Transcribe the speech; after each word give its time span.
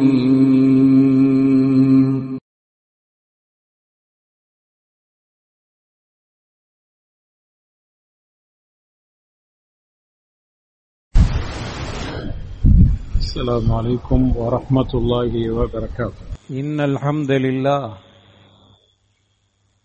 السلام 13.17 13.65
عليكم 13.72 14.38
ورحمة 14.38 14.92
الله 14.94 15.33
وبركاته. 15.49 16.23
إن 16.53 16.77
الحمد 16.77 17.31
لله 17.31 18.10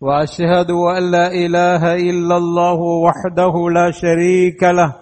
وأشهد 0.00 0.70
أن 0.70 1.10
لا 1.10 1.26
إله 1.28 1.82
إلا 1.94 2.36
الله 2.36 2.80
وحده 3.06 3.54
لا 3.70 3.90
شريك 3.90 4.62
له 4.62 4.94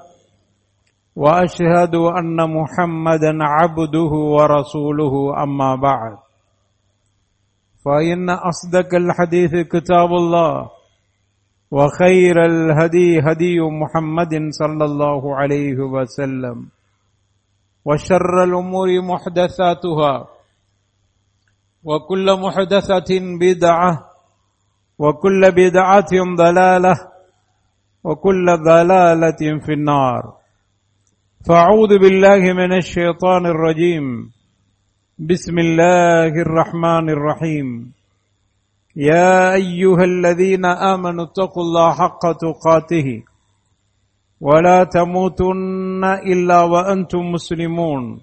وأشهد 1.17 1.95
أن 1.95 2.39
محمدا 2.59 3.33
عبده 3.41 4.13
ورسوله 4.37 5.43
أما 5.43 5.75
بعد. 5.77 6.17
فإن 7.85 8.31
أصدق 8.31 8.95
الحديث 8.95 9.53
كتاب 9.71 10.11
الله 10.13 10.71
وخير 11.71 12.37
الهدي 12.45 13.21
هدي 13.21 13.61
محمد 13.61 14.35
صلى 14.51 14.85
الله 14.85 15.37
عليه 15.37 15.79
وسلم 15.79 16.67
وشر 17.85 18.45
الأمور 18.45 18.89
محدثاتها 19.03 20.27
وكل 21.85 22.27
محدثة 22.41 23.11
بدعة 23.41 24.08
وكل 24.99 25.43
بدعة 25.51 26.13
ضلالة 26.37 26.95
وكل 28.05 28.47
ضلالة 28.65 29.43
في 29.65 29.73
النار. 29.73 30.23
فأعوذ 31.47 31.99
بالله 31.99 32.53
من 32.53 32.73
الشيطان 32.73 33.47
الرجيم. 33.47 34.31
بسم 35.19 35.59
الله 35.59 36.33
الرحمن 36.47 37.11
الرحيم. 37.11 37.93
يا 38.97 39.55
أيها 39.55 40.05
الذين 40.05 40.65
آمنوا 40.65 41.25
اتقوا 41.25 41.63
الله 41.63 41.95
حق 41.95 42.33
تقاته 42.33 43.23
ولا 44.41 44.85
تموتن 44.85 46.05
إلا 46.05 46.63
وأنتم 46.63 47.19
مسلمون. 47.19 48.21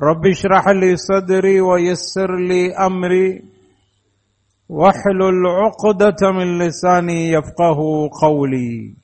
رب 0.00 0.26
اشرح 0.26 0.68
لي 0.68 0.96
صدري 0.96 1.60
ويسر 1.60 2.36
لي 2.36 2.72
أمري. 2.76 3.42
واحلل 4.68 5.46
عقدة 5.46 6.30
من 6.32 6.58
لساني 6.58 7.30
يفقه 7.30 8.10
قولي. 8.22 8.94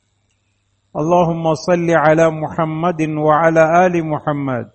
اللهم 0.96 1.54
صل 1.54 1.90
على 1.90 2.30
محمد 2.30 3.00
وعلى 3.08 3.86
آل 3.86 4.06
محمد. 4.06 4.66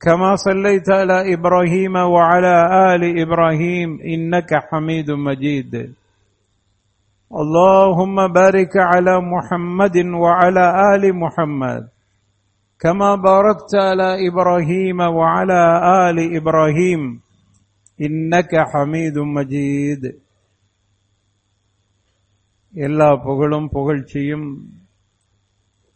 كما 0.00 0.36
صليت 0.36 0.90
على 0.90 1.34
إبراهيم 1.34 1.96
وعلى 1.96 2.54
آل 2.94 3.20
إبراهيم 3.20 3.98
إنك 4.04 4.54
حميد 4.54 5.10
مجيد. 5.10 5.94
اللهم 7.32 8.32
بارك 8.32 8.76
على 8.76 9.20
محمد 9.20 9.96
وعلى 9.96 10.94
آل 10.94 11.16
محمد. 11.16 11.88
كما 12.80 13.16
باركت 13.16 13.74
على 13.74 14.28
إبراهيم 14.28 15.00
وعلى 15.00 15.60
آل 16.10 16.36
إبراهيم. 16.36 17.23
இன்னக 17.98 18.68
ஹமீது 18.72 19.22
மஜீத். 19.34 20.14
எல்லா 22.72 23.16
புகழும் 23.16 23.68
புகழ்ச்சியும் 23.72 24.68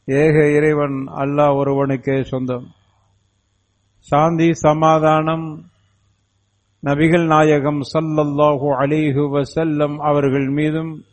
ஏக 0.04 0.50
இறைவன் 0.50 1.06
அல்லாஹ் 1.08 1.56
ஒருவனுக்கே 1.56 2.22
சொந்தம். 2.22 2.66
சாந்தி 3.98 4.54
சமாதானம் 4.54 5.70
நபிகள் 6.82 7.26
நாயகம் 7.26 7.80
சல்லல்லாஹு 7.80 8.68
அலிஹு 8.78 9.28
வசல்லம் 9.32 9.96
அவர்கள் 9.96 10.48
மீதும் 10.48 11.04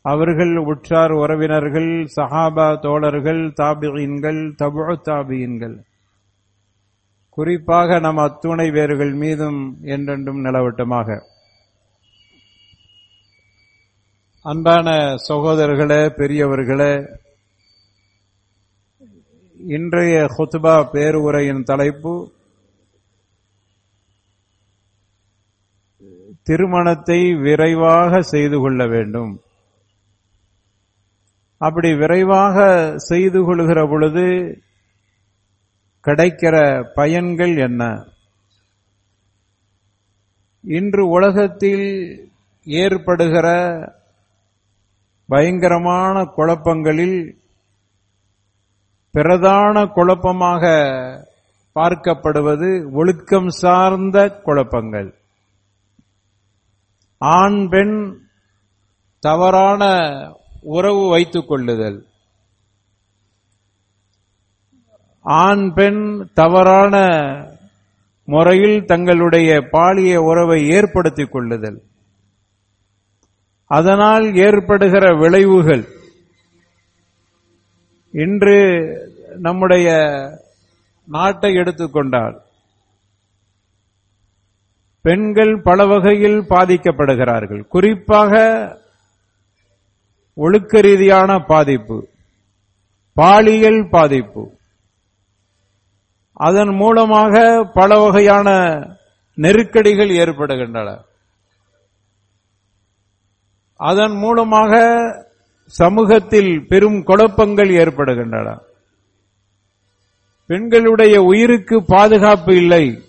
அவர்கள் 0.00 0.56
உற்றார் 0.56 1.10
உறவினர்கள் 1.10 2.06
சஹாபா 2.16 2.78
தோழர்கள் 2.78 3.52
தாபியின்கள் 3.52 4.54
தபு 4.58 4.96
தாபியின்கள். 5.04 5.85
குறிப்பாக 7.36 7.98
நம் 7.98 8.16
அத்துணை 8.16 8.70
வேர்கள் 8.70 9.12
மீதும் 9.12 9.58
என்றென்றும் 9.94 10.38
நிலவட்டமாக. 10.44 11.08
அன்பான 14.44 14.88
சகோதரர்களே 15.28 16.02
பெரியவர்களே 16.20 16.94
இன்றைய 19.60 20.16
ஹுத்பா 20.36 20.74
பேருரையின் 20.92 21.62
தலைப்பு 21.62 22.14
திருமணத்தை 26.42 27.20
விரைவாக 27.34 28.20
செய்து 28.32 28.58
கொள்ள 28.60 28.86
வேண்டும். 28.86 29.32
அப்படி 31.60 31.90
விரைவாக 31.94 32.56
செய்து 33.10 33.42
கொள்கிற 33.44 33.80
பொழுது 33.86 34.26
கிடைக்கிற 36.06 36.84
பயன்கள் 36.94 37.56
என்ன? 37.56 38.06
இன்று 40.62 41.08
உலகத்தில் 41.08 41.86
ஏற்படுகிற 42.64 43.48
பயங்கரமான 45.26 46.24
குழப்பங்களில் 46.24 47.36
பிரதான 49.10 49.86
குழப்பமாக 49.86 50.64
பார்க்கப்படுவது 51.74 52.92
ஒழுக்கம் 52.92 53.48
சார்ந்த 53.48 54.30
குழப்பங்கள். 54.30 55.14
ஆண் 57.18 57.68
பெண் 57.68 58.18
தவறான 59.18 59.84
உறவு 60.60 61.08
வைத்துக் 61.08 61.48
கொள்ளுதல். 61.48 62.06
ஆண் 65.22 65.72
பெண் 65.72 66.28
தவறான 66.34 66.96
முறையில் 68.24 68.84
தங்களுடைய 68.84 69.60
பாலிய 69.60 70.14
உறவை 70.14 70.68
ஏற்படுத்திக் 70.68 71.32
கொள்ளுதல். 71.32 71.82
அதனால் 73.66 74.34
ஏற்படுகிற 74.34 75.16
விளைவுகள். 75.16 75.86
இன்று 78.10 78.58
நம்முடைய 79.38 80.08
நாட்டை 81.04 81.54
எடுத்துக்கொண்டால் 81.54 82.42
பெண்கள் 85.00 85.60
பல 85.62 85.86
வகையில் 85.86 86.40
பாதிக்கப்படுகிறார்கள். 86.40 87.66
குறிப்பாக 87.66 88.78
ஒழுக்க 90.34 90.80
ரீதியான 90.80 91.38
பாதிப்பு 91.38 92.08
பாலியல் 93.12 93.88
பாதிப்பு. 93.90 94.55
அதன் 96.38 96.68
மூலமாக 96.68 97.64
பல 97.74 97.98
வகையான 97.98 98.48
நெருக்கடிகள் 99.34 100.10
ஏற்படுகின்றன. 100.10 101.02
அதன் 103.76 104.12
மூலமாக 104.12 104.72
சமூகத்தில் 105.66 106.66
பெரும் 106.68 107.02
குழப்பங்கள் 107.02 107.70
ஏற்படுகின்றன. 107.70 108.58
பெண்களுடைய 110.46 111.22
உயிருக்கு 111.22 111.84
பாதுகாப்பு 111.84 112.56
இல்லை. 112.56 113.02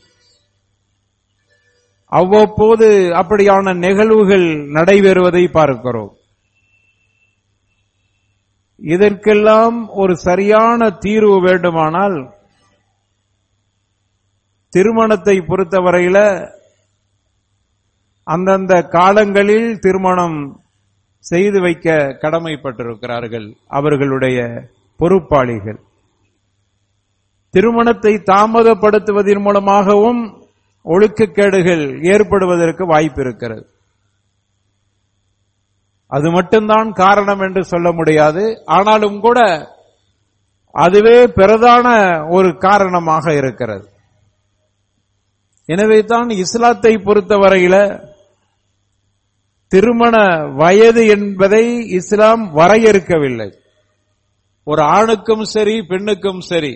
அவ்வப்போது 2.05 2.87
அப்படியான 3.13 3.77
நிகழ்வுகள் 3.77 4.47
நடைபெறுவதை 4.67 5.51
பார்க்கிறோம். 5.51 6.15
இதற்கெல்லாம் 8.77 9.87
ஒரு 9.87 10.17
சரியான 10.17 10.89
தீர்வு 10.89 11.41
வேண்டுமானால் 11.41 12.36
திருமணத்தை 14.69 15.39
பொறுத்தவரையில 15.39 16.49
அந்தந்த 18.23 18.81
காலங்களில் 18.81 19.79
திருமணம் 19.79 20.61
செய்து 21.19 21.61
வைக்க 21.61 22.17
கடமைப்பட்டிருக்கிறார்கள் 22.21 23.53
அவர்களுடைய 23.67 24.67
பொறுப்பாளிகள். 24.97 25.79
திருமணத்தை 27.49 28.13
தாமதப்படுத்துவதன் 28.13 29.41
மூலமாகவும் 29.41 30.45
ஒழுக்கக்கேடுகள் 30.85 32.13
ஏற்படுவதற்கு 32.13 32.85
வாய்ப்பு 32.85 33.21
இருக்கிறது 33.21 33.65
அது 36.07 36.31
மட்டும்தான் 36.31 36.91
காரணம் 36.91 37.39
என்று 37.39 37.63
சொல்ல 37.63 37.91
முடியாது. 37.91 38.63
ஆனாலும் 38.65 39.19
கூட 39.19 39.39
அதுவே 40.71 41.27
பிரதான 41.27 41.87
ஒரு 42.29 42.57
காரணமாக 42.57 43.33
இருக்கிறது. 43.33 43.87
எனவே 45.69 45.99
தான் 46.01 46.29
இஸ்லாத்தை 46.29 46.91
பொறுத்தவரையில 46.95 47.75
திருமண 49.71 50.15
வயது 50.59 51.07
என்பதை 51.07 51.63
இஸ்லாம் 51.89 52.43
வரையறுக்கவில்லை. 52.55 53.49
ஒரு 54.63 54.81
ஆணுக்கும் 54.81 55.43
சரி 55.43 55.75
பெண்ணுக்கும் 55.81 56.41
சரி. 56.41 56.73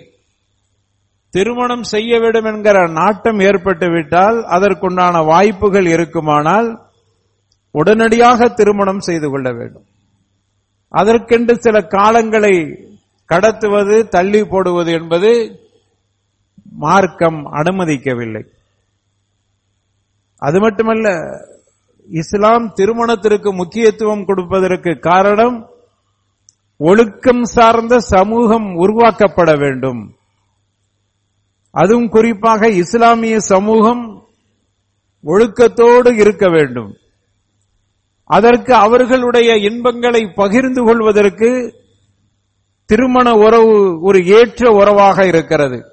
திருமணம் 1.34 1.82
செய்ய 1.82 2.18
வேண்டும் 2.18 2.44
என்கிற 2.44 2.78
நாட்டம் 2.88 3.38
ஏற்பட்டுவிட்டால் 3.38 4.38
அதற்குண்டான 4.56 5.24
வாய்ப்புகள் 5.24 5.86
இருக்குமானால் 5.86 6.68
உடனடியாக 7.70 8.48
திருமணம் 8.48 9.00
செய்து 9.00 9.30
கொள்ள 9.30 9.48
வேண்டும். 9.52 9.86
அதற்கென்று 10.88 11.54
சில 11.56 11.78
காலங்களை 11.96 12.54
கடத்துவது 13.30 13.96
தள்ளி 14.08 14.42
போடுவது 14.44 14.92
என்பது 14.92 15.30
மார்க்கம் 16.86 17.40
அனுமதிக்கவில்லை. 17.60 18.42
அது 20.42 20.60
மட்டுமல்ல 20.60 21.08
இஸ்லாம் 22.10 22.72
திருமணத்திற்கு 22.72 23.54
முக்கியத்துவம் 23.54 24.24
கொடுப்பதற்கு 24.24 24.98
காரணம் 24.98 25.70
ஒழுக்கம் 26.76 27.44
சார்ந்த 27.44 27.98
சமூகம் 27.98 28.66
உருவாக்கப்பட 28.76 29.58
வேண்டும். 29.58 30.14
அதுவும் 31.70 32.08
குறிப்பாக 32.08 32.68
இஸ்லாமிய 32.68 33.40
சமூகம் 33.40 34.26
ஒழுக்கத்தோடு 35.24 36.12
இருக்க 36.12 36.48
வேண்டும். 36.48 36.90
அதற்கு 38.24 38.74
அவர்களுடைய 38.74 39.56
இன்பங்களை 39.56 40.26
பகிர்ந்து 40.34 40.84
கொள்வதற்கு 40.84 41.74
திருமண 42.84 43.32
உறவு 43.32 44.00
ஒரு 44.00 44.26
ஏற்ற 44.26 44.70
உறவாக 44.70 45.26
இருக்கிறது. 45.26 45.84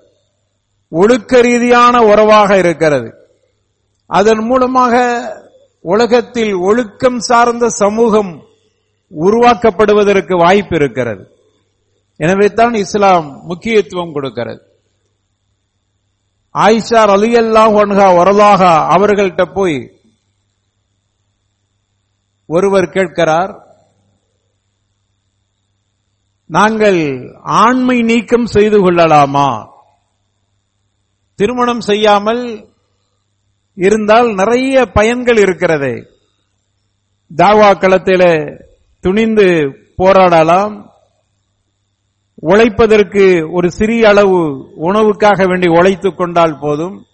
ஒழுக்க 0.90 1.42
ரீதியான 1.42 2.02
உறவாக 2.04 2.58
இருக்கிறது. 2.58 3.19
அதன் 4.10 4.44
மூலமாக 4.50 4.96
உலகத்தில் 5.86 6.54
ஒழுக்கம் 6.70 7.20
சார்ந்த 7.30 7.66
சமூகம் 7.82 8.32
உருவாக்கப்படுவதற்கு 9.12 10.34
வாய்ப்பு 10.44 10.76
இருக்கிறது. 10.76 11.24
எனவே 12.20 12.48
தான் 12.60 12.76
இஸ்லாம் 12.84 13.28
முக்கியத்துவம் 13.50 14.14
கொடுக்கிறது. 14.16 14.62
ஆயிஷா 16.56 17.02
அலியல்லாஹ் 17.16 17.76
ஒன்ஹா 17.82 18.08
வரலாக 18.20 18.62
அவர்கள்ட்ட 18.96 19.44
போய் 19.58 19.80
ஒருவர் 22.50 22.94
கேட்கிறார் 22.96 23.52
நாங்கள் 26.50 27.02
ஆண்மை 27.64 27.98
நீக்கம் 28.12 28.48
செய்து 28.56 28.78
கொள்ளலாமா? 28.82 29.50
திருமணம் 31.40 31.84
செய்யாமல் 31.90 32.44
இருந்தால் 33.80 34.34
நிறைய 34.34 34.86
பயன்கள் 34.86 35.38
இருக்கிறது. 35.38 36.10
தாவா 37.36 37.78
களத்தில் 37.78 38.66
துணிந்து 39.00 39.76
போராடலாம். 39.98 40.88
உழைப்பதற்கு 42.42 43.52
ஒரு 43.52 43.72
சிறிய 43.72 44.08
அளவு 44.08 44.68
உணவுக்காக 44.78 45.48
வேண்டி 45.48 45.70
உழைத்துக் 45.70 46.18
கொண்டால் 46.18 46.58
போதும். 46.60 47.06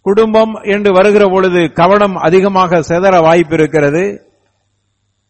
குடும்பம் 0.00 0.54
என்று 0.54 0.92
வருகிற 0.92 1.28
பொழுது 1.28 1.72
கவனம் 1.72 2.14
அதிகமாக 2.14 2.78
செதற 2.78 3.22
வாய்ப்பு 3.22 3.54
இருக்கிறது. 3.54 4.32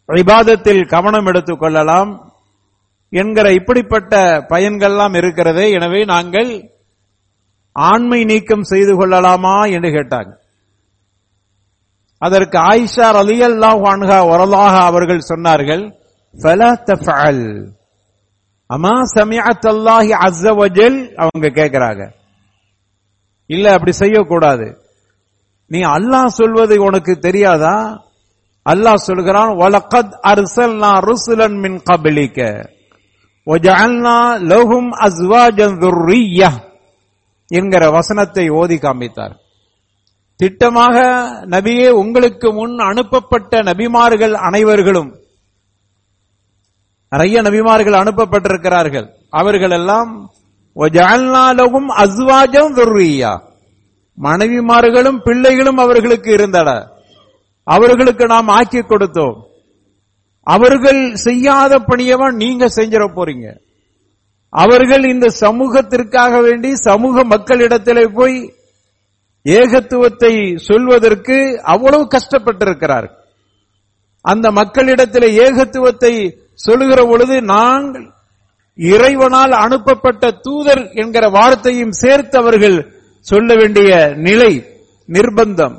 விவாதத்தில் 0.06 0.85
கவனம் 0.85 1.27
எடுத்துக் 1.27 1.59
கொள்ளலாம். 1.59 2.33
என்கிற 3.11 3.53
இப்படிப்பட்ட 3.53 4.47
பயன்கள்லாம் 4.49 5.17
இருக்கிறது. 5.17 5.71
எனவே 5.71 6.05
நாங்கள் 6.05 6.75
ஆண்மை 7.76 8.25
நீக்கம் 8.25 8.62
செய்து 8.62 8.93
கொள்ளலாமா 8.96 9.67
என்று 9.67 9.88
கேட்டாங்க. 9.88 10.32
அதற்கு 12.23 12.58
ஆயிஷா 12.58 13.06
அலி 13.23 13.38
அல்லாஹ் 13.43 13.81
உரலாக 14.32 14.75
அவர்கள் 14.90 15.28
சொன்னார்கள் 15.32 15.84
அமா 18.70 18.94
சமியத் 19.17 19.67
அல்லாஹி 19.67 20.12
அஸ்ஸவஜல் 20.26 21.17
அவங்க 21.17 21.46
கேட்கிறாங்க 21.49 22.02
இல்ல 23.50 23.73
அப்படி 23.73 23.93
செய்யக்கூடாது. 23.93 24.67
நீ 25.70 25.81
அல்லாஹ் 25.82 26.26
சொல்வது 26.26 26.75
உனக்கு 26.78 27.12
தெரியாதா? 27.19 27.76
அல்லாஹ் 28.67 28.94
சொல்கிறான் 28.94 29.50
வலக்கத் 29.56 30.14
அர்சல்னா 30.32 30.90
ருசுலன் 31.11 31.58
மின் 31.64 31.82
கபலிக்க 31.82 32.38
ஒஜஅல்னா 33.46 34.17
லஹும் 34.52 34.90
அஸ்வாஜன் 35.06 35.78
துர்ரியா 35.78 36.50
என்கிற 37.48 37.90
வசனத்தை 37.90 38.48
ஓதி 38.48 38.76
காமித்தார் 38.76 39.37
திட்டமாக 40.43 41.02
நபியே 41.46 41.88
உங்களுக்கு 41.88 42.52
முன் 42.52 42.78
அனுப்பப்பட்ட 42.78 43.62
நபிமார்கள் 43.62 44.32
அனைவர்களும் 44.32 45.25
நிறைய 47.08 47.43
நபிமார்கள் 47.43 47.93
அனுப்பப்பட்டிருக்கிறார்கள். 47.93 49.08
அவர்கள் 49.31 49.70
எல்லாம் 49.70 50.31
அஸ்வாஜம் 50.75 52.75
துர்ரியா. 52.75 53.40
மனைவிமார்களும் 54.22 55.22
பிள்ளைகளும் 55.22 55.76
அவர்களுக்கு 55.76 56.32
இருந்தன. 56.32 56.88
அவர்களுக்கு 57.64 58.26
நாம் 58.26 58.49
ஆக்கி 58.49 58.78
கொடுத்தோம். 58.78 59.42
அவர்கள் 60.42 61.14
செய்யாத 61.14 61.78
பணியவன் 61.78 62.34
நீங்க 62.34 62.66
செஞ்சிட 62.66 63.08
போறீங்க. 63.14 63.65
அவர்கள் 64.56 65.05
இந்த 65.05 65.26
சமூகத்திற்காக 65.41 66.41
வேண்டி 66.43 66.70
சமூக 66.81 67.25
மக்களிடத்திலே 67.25 68.05
போய் 68.12 68.37
ஏகத்துவத்தை 69.44 70.32
சொல்வதற்கு 70.56 71.37
அவ்வளவு 71.62 72.05
கஷ்டப்பட்டிருக்கிறார் 72.06 73.08
அந்த 74.25 74.50
மக்களிடத்தில் 74.50 75.29
ஏகத்துவத்தை 75.38 76.12
சொல்லுகிற 76.55 77.00
பொழுது 77.06 77.43
நாங்கள் 77.43 78.06
இறைவனால் 78.79 79.50
அனுப்பப்பட்ட 79.50 80.30
தூதர் 80.30 80.83
என்கிற 80.92 81.28
வார்த்தையும் 81.28 81.90
சேர்த்து 81.90 82.38
அவர்கள் 82.38 82.78
சொல்ல 83.26 83.54
வேண்டிய 83.54 83.90
நிலை 84.16 84.52
நிர்பந்தம். 85.09 85.76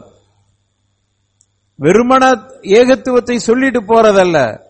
வெறுமன 1.80 2.24
ஏகத்துவத்தை 2.78 3.36
சொல்லிட்டு 3.36 3.82
போறதல்ல. 3.84 4.67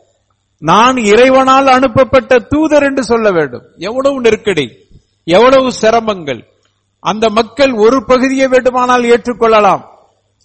நான் 0.59 0.97
இறைவனால் 0.97 1.67
அனுப்பப்பட்ட 1.67 2.39
தூதர் 2.39 2.83
என்று 2.83 3.03
சொல்ல 3.03 3.31
வேண்டும். 3.31 3.63
எவ்வளவு 3.77 4.21
நெருக்கடி 4.21 4.85
எவ்வளவு 5.23 5.71
சிரமங்கள். 5.71 6.41
அந்த 6.99 7.29
மக்கள் 7.29 7.73
ஒரு 7.73 8.05
பகுதியை 8.05 8.47
வேண்டுமானால் 8.47 9.03
ஏற்றுக்கொள்ளலாம். 9.03 9.83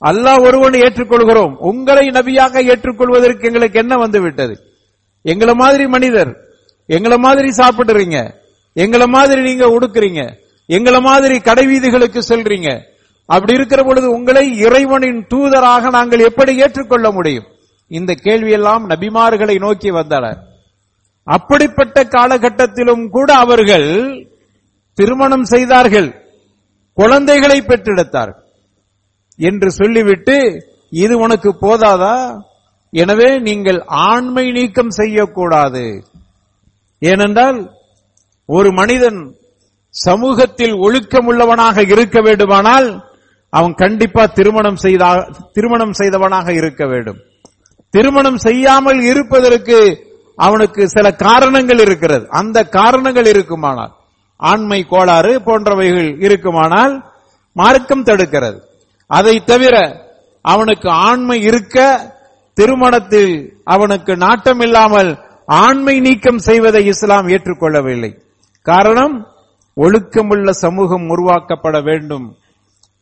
அல்லாஹ் 0.05 0.41
ஒருவன் 0.47 0.73
ஏற்றுக்கொள்கிறோம். 0.73 1.55
உங்களை 1.57 2.09
நபியாக 2.09 2.65
ஏற்றுக்கொள்வதற்கு 2.65 3.47
எங்களுக்கு 3.47 3.79
என்ன 3.79 3.97
வந்துவிட்டது? 3.97 4.55
எங்களை 5.23 5.55
மாதிரி 5.55 5.87
மனிதர் 5.87 6.37
எங்களை 6.87 7.17
மாதிரி 7.19 7.49
சாப்பிடுறீங்க 7.49 8.35
எங்களை 8.73 9.07
மாதிரி 9.07 9.41
நீங்க 9.43 9.67
உடுக்குறீங்க 9.67 10.23
எங்களை 10.67 11.01
மாதிரி 11.01 11.41
கடை 11.41 11.67
வீதிகளுக்கு 11.67 12.21
செல்றீங்க. 12.29 12.81
அப்படி 13.27 13.53
இருக்கிற 13.53 13.83
பொழுது 13.83 14.11
உங்களை 14.11 14.59
இறைவனின் 14.59 15.27
தூதராக 15.35 15.91
நாங்கள் 15.91 16.19
எப்படி 16.19 16.57
ஏற்றுக்கொள்ள 16.57 17.11
முடியும்? 17.11 17.45
இந்த 17.99 18.13
கேள்வியெல்லாம் 18.27 18.85
நபிமார்களை 18.93 19.57
நோக்கி 19.65 19.91
வந்தன. 19.91 20.25
அப்படிப்பட்ட 21.27 21.97
காலகட்டத்திலும் 22.15 23.05
கூட 23.17 23.29
அவர்கள் 23.45 23.89
திருமணம் 24.99 25.47
செய்தார்கள் 25.53 26.09
குழந்தைகளை 26.99 27.59
பெற்றெடுத்தார்கள் 27.61 28.41
என்று 29.49 29.69
சொல்லிவிட்டு 29.81 30.37
இது 31.03 31.15
உனக்கு 31.19 31.51
போதாதா? 31.61 32.17
எனவே 32.93 33.29
நீங்கள் 33.49 33.79
ஆண்மை 34.09 34.45
நீக்கம் 34.57 34.93
செய்யக்கூடாது. 35.01 35.85
ஏனென்றால் 37.03 37.59
ஒரு 38.49 38.71
மனிதன் 38.81 39.21
சமூகத்தில் 39.95 40.75
ஒழுக்கமுள்ளவனாக 40.87 41.77
இருக்க 41.95 42.19
வேண்டுமானால் 42.21 42.89
அவன் 43.53 43.75
கண்டிப்பா 43.75 44.23
திருமணம் 44.39 44.81
செய்தா 44.85 45.09
திருமணம் 45.57 45.95
செய்தவனாக 46.01 46.49
இருக்க 46.61 46.83
வேண்டும். 46.93 47.21
திருமணம் 47.93 48.39
செய்யாமல் 48.39 49.01
இருப்பதற்கு 49.03 49.79
அவனுக்கு 50.37 50.89
சில 50.89 51.07
காரணங்கள் 51.13 51.79
இருக்கிறது. 51.79 52.25
அந்த 52.31 52.59
காரணங்கள் 52.79 53.27
இருக்குமானால் 53.27 53.93
ஆண்மை 54.37 54.85
கோளாறு 54.85 55.33
போன்றவைகள் 55.39 56.11
இருக்குமானால் 56.25 56.95
மார்க்கம் 57.53 58.05
தடுக்கிறது. 58.05 58.59
அதை 59.07 59.35
தவிர 59.45 59.75
அவனுக்கு 60.41 60.89
ஆண்மை 60.91 61.43
இருக்க 61.43 61.77
திருமணத்தில் 62.55 63.35
அவனுக்கு 63.65 64.17
நாட்டம் 64.17 64.61
இல்லாமல் 64.61 65.11
ஆண்மை 65.47 66.01
நீக்கம் 66.01 66.39
செய்வதை 66.39 66.87
இஸ்லாம் 66.87 67.29
ஏற்றுக்கொள்ளவில்லை. 67.29 68.11
காரணம் 68.63 69.15
ஒழுக்கமுள்ள 69.77 70.51
சமூகம் 70.51 71.07
உருவாக்கப்பட 71.09 71.77
வேண்டும். 71.85 72.27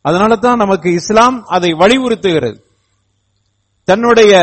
அதனால 0.01 0.35
தான் 0.35 0.57
நமக்கு 0.57 0.89
இஸ்லாம் 0.91 1.37
அதை 1.45 1.71
வலியுறுத்துகிறது. 1.73 2.59
தன்னுடைய 3.83 4.33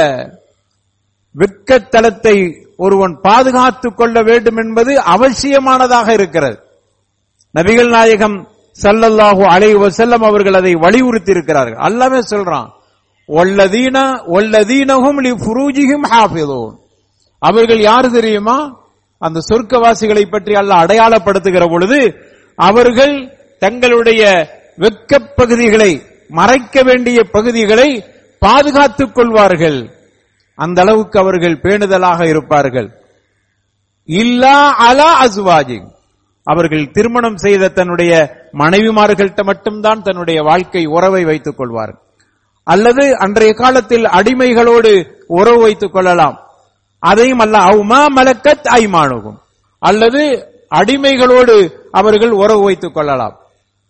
வெட்கத்தலத்தை 1.68 2.66
ஒருவன் 2.76 3.18
பாதுகாத்துக் 3.22 3.96
கொள்ள 3.96 4.22
வேண்டும் 4.22 4.56
என்பது 4.56 5.00
அவசியமானதாக 5.00 6.12
இருக்கிறது. 6.12 6.58
நபிகள் 7.58 7.88
நாயகம் 7.88 8.48
சல்லல்லாஹு 8.82 9.42
அலைஹி 9.42 9.90
செல்லம் 9.96 10.24
அவர்கள் 10.24 10.54
அதை 10.54 10.74
வலியுறுத்தி 10.74 11.30
இருக்கிறார்கள் 11.30 11.78
அல்லாமே 11.78 12.20
சொல்றான் 12.30 12.68
ஒல்லதீன 13.28 13.98
ஒல்லதீனஹும் 14.26 15.20
லி 15.20 15.30
ஃபுரூஜிஹிம் 15.30 16.74
அவர்கள் 17.38 17.80
யார் 17.80 18.10
தெரியுமா? 18.10 18.86
அந்த 19.18 19.40
சொர்க்கவாசிகளை 19.48 20.30
பற்றி 20.30 20.54
அல்ல 20.54 20.74
அடையாளப்படுத்துகிற 20.74 21.70
பொழுது 21.70 22.14
அவர்கள் 22.54 23.36
தங்களுடைய 23.58 24.48
வெட்கப் 24.76 25.36
பகுதிகளை 25.36 26.02
மறைக்க 26.28 26.82
வேண்டிய 26.82 27.22
பகுதிகளை 27.22 28.04
பாதுகாத்துக் 28.38 29.14
கொள்வார்கள். 29.14 29.97
அந்த 30.58 30.80
அளவுக்கு 30.80 31.18
அவர்கள் 31.18 31.60
பேணுதலாக 31.60 32.28
இருப்பார்கள். 32.28 32.92
இல்லா 34.04 34.70
அலா 34.76 35.24
அசுவாஜி 35.24 35.90
அவர்கள் 36.42 36.90
திருமணம் 36.90 37.36
செய்த 37.36 37.68
தன்னுடைய 37.68 38.36
மனைவிமார்கள்ட்ட 38.52 39.42
மட்டும்தான் 39.42 40.02
தன்னுடைய 40.02 40.42
வாழ்க்கை 40.42 40.84
உறவை 40.84 41.24
வைத்துக் 41.24 41.56
கொள்வார்கள். 41.56 42.00
அல்லது 42.64 43.18
அன்றைய 43.18 43.52
காலத்தில் 43.52 44.04
அடிமைகளோடு 44.04 45.12
உறவு 45.26 45.60
வைத்துக் 45.60 45.92
கொள்ளலாம். 45.92 46.38
அதையும் 46.98 47.38
அல்ல 47.38 47.58
அவுமா 47.58 48.04
மலக்கத் 48.16 48.68
ஐமானுகும். 48.80 49.38
அல்லது 49.78 50.46
அடிமைகளோடு 50.74 51.72
அவர்கள் 51.90 52.30
உறவு 52.30 52.62
வைத்துக் 52.62 52.94
கொள்ளலாம். 52.94 53.38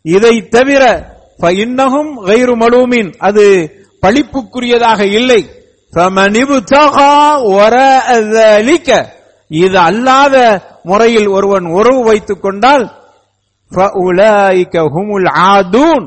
இதை 0.02 0.48
தவிர 0.48 1.14
இன்னகும் 1.40 2.24
கைரு 2.24 2.56
மலூமின். 2.56 3.14
அது 3.18 3.70
பழிப்புக்குரியதாக 4.06 5.00
இல்லை. 5.00 5.57
فَمَنِ 5.93 6.33
ابْتَغَى 6.45 7.17
وَرَاءَ 7.55 8.07
ذَلِكَ 8.37 8.87
இது 9.51 9.77
அல்லாத 9.89 10.35
முறையில் 10.83 11.29
ஒருவன் 11.37 11.65
உறவு 11.77 12.01
வைத்துக் 12.09 12.43
கொண்டால் 12.45 12.85
فَأُولَئِكَ 13.71 14.75
هُمُ 14.93 15.07
الْعَادُونَ 15.21 16.01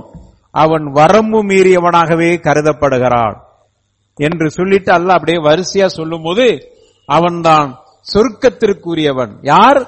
அவன் 0.55 0.85
வரம்பு 0.99 1.39
மீறியவனாகவே 1.51 2.31
கருதப்படுகிறான் 2.47 3.37
என்று 4.19 4.47
சொல்லிட்டு 4.59 4.91
அல்லாஹ் 4.97 5.17
அப்படியே 5.19 5.41
வரிசையா 5.49 5.87
சொல்லும்போது 5.99 6.47
அவன்தான் 7.09 7.69
சொர்க்கத்திற்குரியவன் 8.07 9.33
யார் 9.43 9.81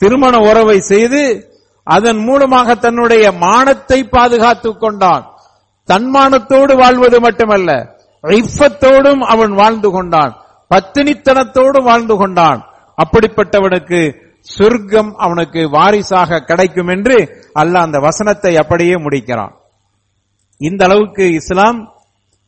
திருமண 0.00 0.34
உறவை 0.50 0.78
செய்து 0.92 1.22
அதன் 1.86 2.20
மூலமாக 2.28 2.68
தன்னுடைய 2.76 3.24
மானத்தை 3.44 3.98
பாதுகாத்துக் 4.08 4.80
கொண்டான் 4.80 5.24
தன்மானத்தோடு 5.88 6.72
வாழ்வது 6.76 7.18
மட்டுமல்ல 7.20 7.70
இஃபத்தோடும் 8.23 9.19
அவன் 9.19 9.53
வாழ்ந்து 9.53 9.89
கொண்டான். 9.89 10.37
பத்தினித்தனத்தோடு 10.75 11.83
வாழ்ந்து 11.83 12.15
கொண்டான். 12.15 12.65
அப்படிப்பட்டவனுக்கு 12.97 14.27
சொர்க்கம் 14.41 15.15
அவனுக்கு 15.15 15.69
வாரிசாக 15.69 16.39
கிடைக்கும் 16.39 16.87
என்று 16.87 17.45
அல்லாஹ் 17.55 17.85
அந்த 17.87 17.99
வசனத்தை 17.99 18.57
அப்படியே 18.57 18.93
முடிக்கிறான். 18.93 19.53
இந்த 20.57 20.85
அளவுக்கு 20.85 21.33
இஸ்லாம் 21.33 21.93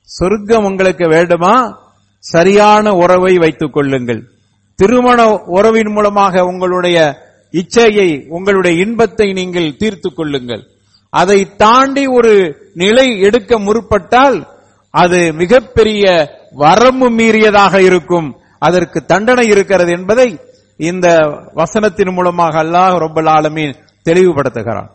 சொர்க்கம் 0.04 0.64
உங்களுக்கு 0.64 1.08
வேண்டுமா? 1.08 1.80
சரியான 2.18 2.92
உறவை 2.94 3.38
வைத்துக் 3.38 3.74
கொள்ளுங்கள். 3.74 4.28
திருமண 4.76 5.40
உறவின் 5.46 5.92
மூலமாக 5.92 6.44
உங்களுடைய 6.44 7.18
இச்சையை 7.52 8.28
உங்களுடைய 8.28 8.84
இன்பத்தை 8.86 9.34
நீங்கள் 9.34 9.76
தீர்த்துக் 9.76 10.16
கொள்ளுங்கள். 10.16 10.68
அதை 11.10 11.56
தாண்டி 11.56 12.08
ஒரு 12.08 12.56
நிலை 12.74 13.20
எடுக்க 13.20 13.60
முற்பட்டால் 13.60 14.51
அது 14.94 15.34
மிகப்பெரிய 15.34 16.04
வரம்பு 16.52 17.10
மீறியதாக 17.10 17.74
இருக்கும். 17.82 18.30
அதற்கு 18.60 19.06
தண்டனை 19.06 19.48
இருக்கிறது 19.48 19.92
என்பதை 19.92 20.40
இந்த 20.78 21.08
வசனத்தின் 21.56 22.14
மூலமாக 22.14 22.64
அல்லாஹ் 22.64 22.98
ரொம்ப 22.98 23.22
ஆலமீன் 23.22 23.78
தெளிவுபடுத்துகிறான். 24.10 24.90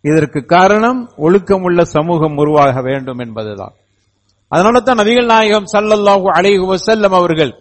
இதற்கு 0.00 0.44
காரணம் 0.44 1.10
ஒழுக்கமுள்ள 1.18 1.82
சமூகம் 1.82 2.36
உருவாக 2.36 2.80
வேண்டும் 2.80 3.18
என்பதுதான். 3.18 3.74
அதனால 4.48 4.80
தான் 4.80 4.98
நபிகள் 4.98 5.24
நாயகம் 5.24 5.64
சல்லல்லாஹு 5.74 6.26
அலைஹி 6.36 6.64
வசல்லம் 6.72 7.14
அவர்கள் 7.20 7.52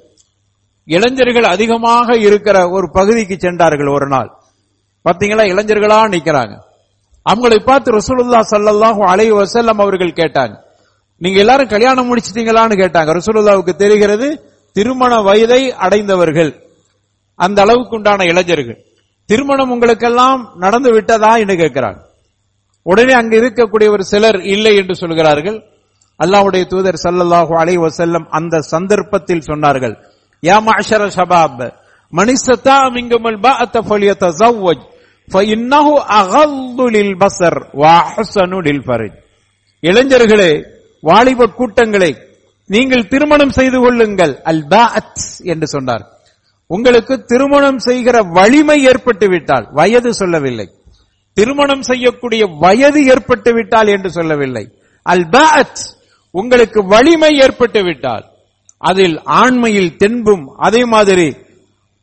இளைஞர்கள் 0.85 1.43
அதிகமாக 1.43 2.17
இருக்கிற 2.17 2.69
ஒரு 2.69 2.87
பகுதிக்கு 2.91 3.35
சென்றார்கள் 3.39 3.87
ஒரு 3.87 4.07
நாள். 4.07 4.29
பாத்தீங்களா? 5.05 5.43
இளைஞர்களா 5.53 5.99
நிக்கிறாங்க. 6.15 6.55
அவங்களை 7.25 7.59
பார்த்து 7.63 7.97
ரசூலுல்லா 7.99 8.41
சல்லல்லாஹு 8.53 9.01
அலைஹி 9.11 9.33
வசல்லம் 9.41 9.81
அவர்கள் 9.83 10.17
கேட்டாங்க. 10.21 10.55
நீங்க 11.17 11.39
எல்லாரும் 11.39 11.67
கல்யாணம் 11.67 12.15
முடிச்சிட்டீங்களான்னு 12.15 12.75
கேட்டாங்க. 12.81 13.19
ரசூலுல்லாவுக்கு 13.19 13.75
தெரிகிறது 13.75 14.51
திருமண 14.73 15.21
வயதை 15.21 15.73
அடைந்தவர்கள். 15.73 16.63
அந்த 17.35 17.61
அளவுக்கு 17.61 17.95
உண்டான 17.95 18.23
இளைஞர்கள். 18.23 18.83
திருமணம் 19.25 19.69
உங்களுக்கெல்லாம் 19.69 20.51
நடந்து 20.55 20.91
விட்டதா 20.91 21.35
என்று 21.35 21.55
கேட்கிறாங்க 21.55 21.99
உடனே 22.83 23.13
அங்கு 23.13 23.41
இருக்கக்கூடிய 23.41 23.89
ஒரு 23.89 24.03
சிலர் 24.05 24.41
இல்லை 24.41 24.75
என்று 24.75 24.95
சொல்கிறார்கள். 24.95 25.63
அல்லாவுடைய 26.23 26.67
தூதர் 26.67 26.99
சல்லல்லாஹு 27.03 27.55
அலை 27.57 27.77
வசல்லம் 27.77 28.25
அந்த 28.29 28.61
சந்தர்ப்பத்தில் 28.61 29.43
சொன்னார்கள். 29.47 29.95
யா 30.41 30.57
மஅஷர 30.67 31.07
ஷபாப் 31.15 31.71
மனிஸ்தா 32.13 32.77
மின்குமல் 32.95 33.39
பஅத 33.45 33.81
ஃபலியதஸவ்வஜ் 33.89 34.83
ஃபஇன்னஹு 35.33 35.93
அகல்லு 36.19 37.15
பஸர் 37.17 37.65
வ 37.73 37.83
அஹ்ஸனு 37.83 38.61
லில் 38.63 38.83
ஃபர்ஜ். 38.85 39.15
இளைஞர்களே 39.81 40.65
வாலிப 41.07 41.47
கூட்டங்களை 41.59 42.11
நீங்கள் 42.69 43.07
திருமணம் 43.07 43.55
செய்து 43.57 43.77
கொள்ளுங்கள். 43.79 44.33
அல் 44.49 44.63
என்று 45.53 45.67
சொன்னார். 45.67 46.03
உங்களுக்கு 46.67 47.15
திருமணம் 47.31 47.79
செய்கிற 47.79 48.15
வலிமை 48.37 48.77
ஏற்பட்டு 48.91 49.27
விட்டால் 49.29 49.65
வயது 49.71 50.11
சொல்லவில்லை. 50.13 50.67
திருமணம் 51.33 51.81
செய்யக்கூடிய 51.81 52.43
வயது 52.63 53.01
ஏற்பட்டு 53.05 53.51
விட்டால் 53.53 53.87
என்று 53.87 54.09
சொல்லவில்லை. 54.11 54.65
அல் 55.01 55.25
உங்களுக்கு 56.31 56.79
வலிமை 56.87 57.31
ஏற்பட்டு 57.45 57.81
விட்டால் 57.83 58.25
அதில் 58.77 59.17
ஆண்மையில் 59.41 59.95
தென்பும். 59.95 60.45
அதே 60.57 60.83
மாதிரி 60.93 61.27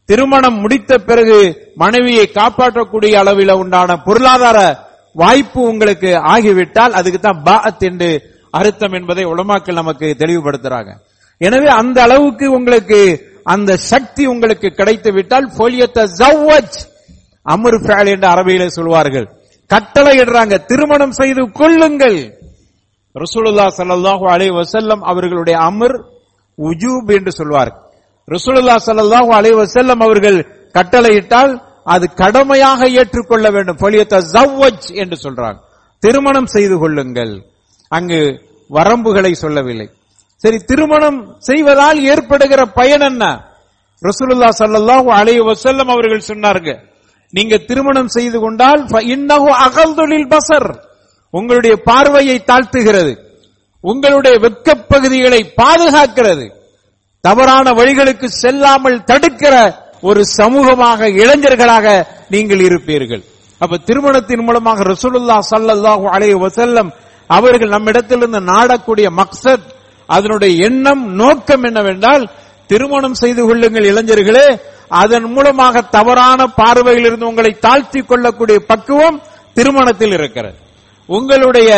திருமணம் 0.08 0.58
முடித்த 0.60 0.98
பிறகு 1.08 1.38
மனைவியை 1.76 2.26
காப்பாற்றக்கூடிய 2.34 3.14
அளவில் 3.22 3.52
உண்டான 3.62 3.96
பொருளாதார 4.06 4.58
வாய்ப்பு 5.14 5.60
உங்களுக்கு 5.70 6.10
ஆகிவிட்டால் 6.32 6.96
அதுக்கு 6.98 7.20
தான் 7.20 7.42
பாத் 7.42 7.84
என்று 7.88 8.29
அர்த்தம் 8.50 8.92
என்பதை 8.92 9.24
உலமாக்கள் 9.24 9.74
நமக்கு 9.74 10.16
தெளிவுபடுத்துறாங்க. 10.18 10.90
எனவே 11.38 11.66
அந்த 11.66 12.02
அளவுக்கு 12.02 12.52
உங்களுக்கு 12.52 13.28
அந்த 13.44 13.76
சக்தி 13.76 14.26
உங்களுக்கு 14.26 14.68
கிடைத்து 14.70 15.12
விட்டால் 15.12 15.50
அமர் 17.42 17.82
ஃபேல் 17.82 18.06
என்று 18.06 18.28
அரபியில 18.28 18.66
சொல்வார்கள். 18.66 19.26
கட்டளை 19.66 20.18
இடுறாங்க 20.18 20.64
திருமணம் 20.64 21.10
செய்து 21.10 21.52
கொள்ளுங்கள். 21.52 22.38
ரசூலுல்லா 23.14 23.66
ஸல்லல்லாஹு 23.76 24.24
அலைஹி 24.28 24.54
வசல்லம் 24.54 25.00
அவர்களுடைய 25.00 25.58
அமர் 25.58 26.04
உஜூப் 26.58 27.14
என்று 27.16 27.32
சொல்வார். 27.32 27.72
ரசூலுல்லா 28.28 28.76
ஸல்லல்லாஹு 28.86 29.30
அலைஹி 29.38 29.56
வசல்லம் 29.56 30.00
அவர்கள் 30.00 30.38
கட்டளையிட்டால் 30.72 31.68
அது 31.84 32.14
கடமையாக 32.14 32.88
ஏற்றுக்கொள்ள 32.88 33.50
வேண்டும். 33.50 33.76
பொலியத்த 33.76 34.20
என்று 34.92 35.16
சொல்றாங்க. 35.22 35.58
திருமணம் 35.98 36.46
செய்து 36.46 36.78
கொள்ளுங்கள். 36.78 37.49
அங்கு 37.92 38.20
வரம்புகளை 38.70 39.32
சொல்லவில்லை. 39.32 39.88
சரி 40.42 40.58
திருமணம் 40.70 41.18
செய்வதால் 41.38 41.98
ஏற்படுகிற 42.12 42.60
பயன் 42.78 43.04
என்ன? 43.10 43.24
ரசூலுல்லா 44.02 44.48
ஸல்லல்லாஹு 44.60 45.08
அலைய 45.18 45.40
வசல்லம் 45.42 45.90
அவர்கள் 45.94 46.28
சொன்னார்கள் 46.28 46.78
நீங்க 47.34 47.54
திருமணம் 47.58 48.12
செய்து 48.16 48.38
கொண்டால் 48.40 48.80
இன்னொரு 49.14 49.52
அகல் 49.66 49.94
தொழில் 49.94 50.30
பசர் 50.34 50.68
உங்களுடைய 51.34 51.74
பார்வையை 51.88 52.36
தாழ்த்துகிறது 52.50 53.12
உங்களுடைய 53.84 54.34
வெட்கப் 54.38 54.86
பகுதிகளை 54.88 55.40
பாதுகாக்கிறது 55.60 56.46
தவறான 57.24 57.66
வழிகளுக்கு 57.70 58.26
செல்லாமல் 58.42 59.04
தடுக்கிற 59.10 59.54
ஒரு 60.00 60.22
சமூகமாக 60.38 61.00
இளைஞர்களாக 61.22 61.86
நீங்கள் 62.28 62.62
இருப்பீர்கள். 62.68 63.22
அப்ப 63.60 63.78
திருமணத்தின் 63.88 64.44
மூலமாக 64.44 64.82
ரசூலுல்லா 64.92 65.36
ஸல்லல்லாஹு 65.52 66.04
அலைய 66.14 66.36
வசல்லம் 66.36 66.90
அவர்கள் 67.30 67.68
நம்மிடத்திலிருந்து 67.68 68.40
நாடக்கூடிய 68.40 69.06
மக்சத் 69.16 69.66
அதனுடைய 70.06 70.64
எண்ணம் 70.68 71.14
நோக்கம் 71.14 71.62
என்னவென்றால் 71.62 72.30
திருமணம் 72.66 73.14
செய்து 73.14 73.42
கொள்ளுங்கள் 73.46 73.88
இளைஞர்களே 73.92 74.60
அதன் 74.88 75.24
மூலமாக 75.24 75.80
தவறான 75.80 76.46
பார்வையில் 76.46 77.04
இருந்து 77.04 77.26
உங்களை 77.26 77.58
தாழ்த்தி 77.58 78.00
கொள்ளக்கூடிய 78.00 78.58
பக்குவம் 78.58 79.20
திருமணத்தில் 79.54 80.12
இருக்கிறது. 80.12 80.58
உங்களுடைய 81.06 81.70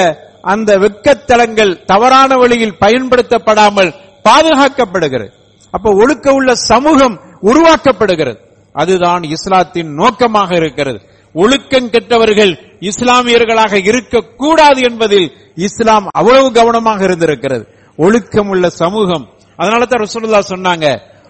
அந்த 0.42 0.78
வெட்கத்தலங்கள் 0.78 1.84
தவறான 1.84 2.36
வழியில் 2.36 2.78
பயன்படுத்தப்படாமல் 2.80 3.94
பாதுகாக்கப்படுகிறது. 4.28 5.30
அப்ப 5.70 5.90
ஒழுக்க 5.94 6.32
உள்ள 6.32 6.54
சமூகம் 6.54 7.20
உருவாக்கப்படுகிறது. 7.42 8.40
அதுதான் 8.72 9.22
இஸ்லாத்தின் 9.22 9.90
நோக்கமாக 9.94 10.56
இருக்கிறது. 10.56 11.00
ஒழுக்கம் 11.32 11.90
கெட்டவர்கள் 11.90 12.71
இஸ்லாமியர்களாக 12.82 13.84
இருக்கக்கூடாது 13.84 14.80
என்பதில் 14.82 15.32
இஸ்லாம் 15.54 16.06
அவ்வளவு 16.10 16.52
கவனமாக 16.52 17.04
இருந்திருக்கிறது. 17.04 17.64
ஒழுக்கம் 17.96 18.48
உள்ள 18.48 18.70
சமூகம் 18.70 19.28
அதனால 19.56 19.84
தான் 19.84 20.00
ரசூலுல்லாஹ் 20.00 20.52
சொன்னாங்க 20.54 20.86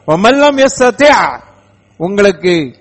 "வமல்லம் 0.06 0.58
உங்களுக்கு 1.96 2.78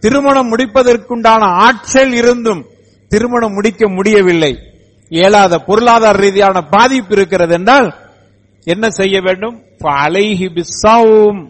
திருமணம் 0.00 0.56
முடிப்பதற்குண்டான 0.56 1.40
ஆற்றல் 1.40 2.12
இருந்தும் 2.12 2.64
திருமணம் 3.08 3.52
முடிக்க 3.52 3.88
முடியவில்லை. 3.88 4.58
இயலாத 5.08 5.58
பொருளாதார 5.58 6.18
ரீதியான 6.18 6.60
பாதிப்பு 6.60 7.12
இருக்கிறது 7.12 7.54
என்றால் 7.54 7.94
என்ன 8.64 8.90
செய்ய 8.90 9.20
வேண்டும்? 9.20 9.62
அலைஹி 9.82 10.46
பிஸ்ஸௌம் 10.54 11.40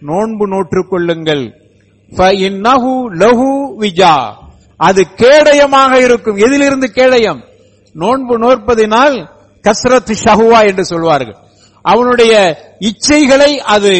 நோன்பு 0.00 0.48
நோற்றுக் 0.48 0.90
கொள்ளுங்கள். 0.90 1.44
லஹு 3.18 3.50
விஜா 3.78 4.45
அது 4.76 5.06
கேடயமாக 5.16 5.92
இருக்கும். 6.04 6.36
எதிலிருந்து 6.36 6.92
கேடயம்? 6.92 7.44
நோன்பு 7.92 8.38
நோற்பதினால் 8.38 9.28
கஸ்ரத் 9.62 10.12
ஷஹுவா 10.24 10.66
என்று 10.66 10.84
சொல்வார்கள். 10.84 11.36
அவனுடைய 11.82 12.32
இச்சைகளை 12.80 13.56
அது 13.56 13.92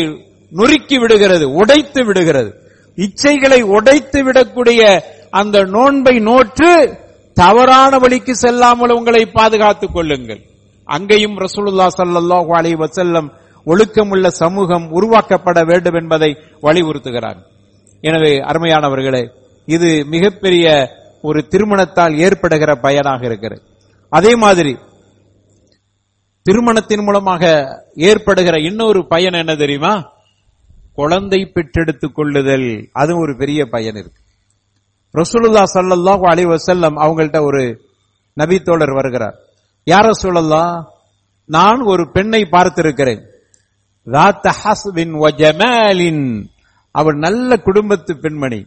நொறுக்கி 0.50 0.99
விடுகிறது 0.99 1.52
உடைத்து 1.52 2.04
விடுகிறது. 2.04 2.50
இச்சைகளை 2.97 3.62
உடைத்து 3.62 4.23
விடக்கூடிய 4.23 5.00
அந்த 5.30 5.64
நோன்பை 5.64 6.18
நோற்று 6.18 6.99
தவறான 7.35 7.99
வழிக்கு 7.99 8.37
செல்லாமல் 8.37 8.90
உங்களை 8.90 9.26
பாதுகாத்துக் 9.26 9.92
கொள்ளுங்கள். 9.92 10.40
அங்கேயும் 10.85 11.38
ரசூலுல்லா 11.38 11.87
ஸல்லல்லாஹு 11.97 12.50
அலி 12.56 12.75
வசல்லம் 12.75 13.28
ஒழுக்கமுள்ள 13.66 14.26
சமூகம் 14.26 14.87
உருவாக்கப்பட 14.92 15.66
வேண்டும் 15.66 15.95
என்பதை 15.95 16.37
வலியுறுத்துகிறார். 16.62 17.38
எனவே 18.00 18.33
அருமையானவர்களே 18.38 19.25
இது 19.66 20.04
மிகப்பெரிய 20.06 20.90
ஒரு 21.23 21.46
திருமணத்தால் 21.49 22.16
ஏற்படுகிற 22.16 22.75
பயனாக 22.75 23.26
இருக்கிறது. 23.26 23.62
அதே 24.08 24.35
மாதிரி 24.35 24.78
திருமணத்தின் 26.42 27.04
மூலமாக 27.04 27.66
ஏற்படுகிற 27.94 28.61
இன்னொரு 28.61 29.06
பயன் 29.06 29.32
என்ன 29.32 29.54
தெரியுமா? 29.54 30.12
குழந்தை 30.94 31.46
பெற்றெடுத்துக் 31.46 32.14
கொள்ளுதல். 32.14 32.88
அது 32.92 33.18
ஒரு 33.18 33.37
பெரிய 33.37 33.66
பயன் 33.66 33.94
இருக்கு. 33.94 34.23
ரசூலுல்லா 35.12 35.62
சல்லாஹ் 35.75 36.20
அலி 36.20 36.44
வசல்லம் 36.44 36.96
அவங்கள்ட்ட 36.96 37.44
ஒரு 37.44 37.80
நபி 38.32 38.61
தோழர் 38.61 38.92
வருகிறார். 38.92 39.35
யார 39.87 40.11
சொல்லல்லா 40.23 40.85
நான் 41.46 41.80
ஒரு 41.80 42.11
பெண்ணை 42.11 42.42
பார்த்திருக்கிறேன். 42.42 43.25
அவள் 46.90 47.14
நல்ல 47.14 47.56
குடும்பத்து 47.56 48.18
பெண்மணி. 48.18 48.66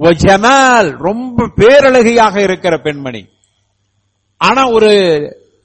ஜமால் 0.00 0.90
ரொம்ப 0.98 1.46
பேரழகியாக 1.56 2.36
இருக்கிற 2.36 2.78
பெண்மணி. 2.78 3.28
ஆனா 4.36 4.70
ஒரு 4.70 4.92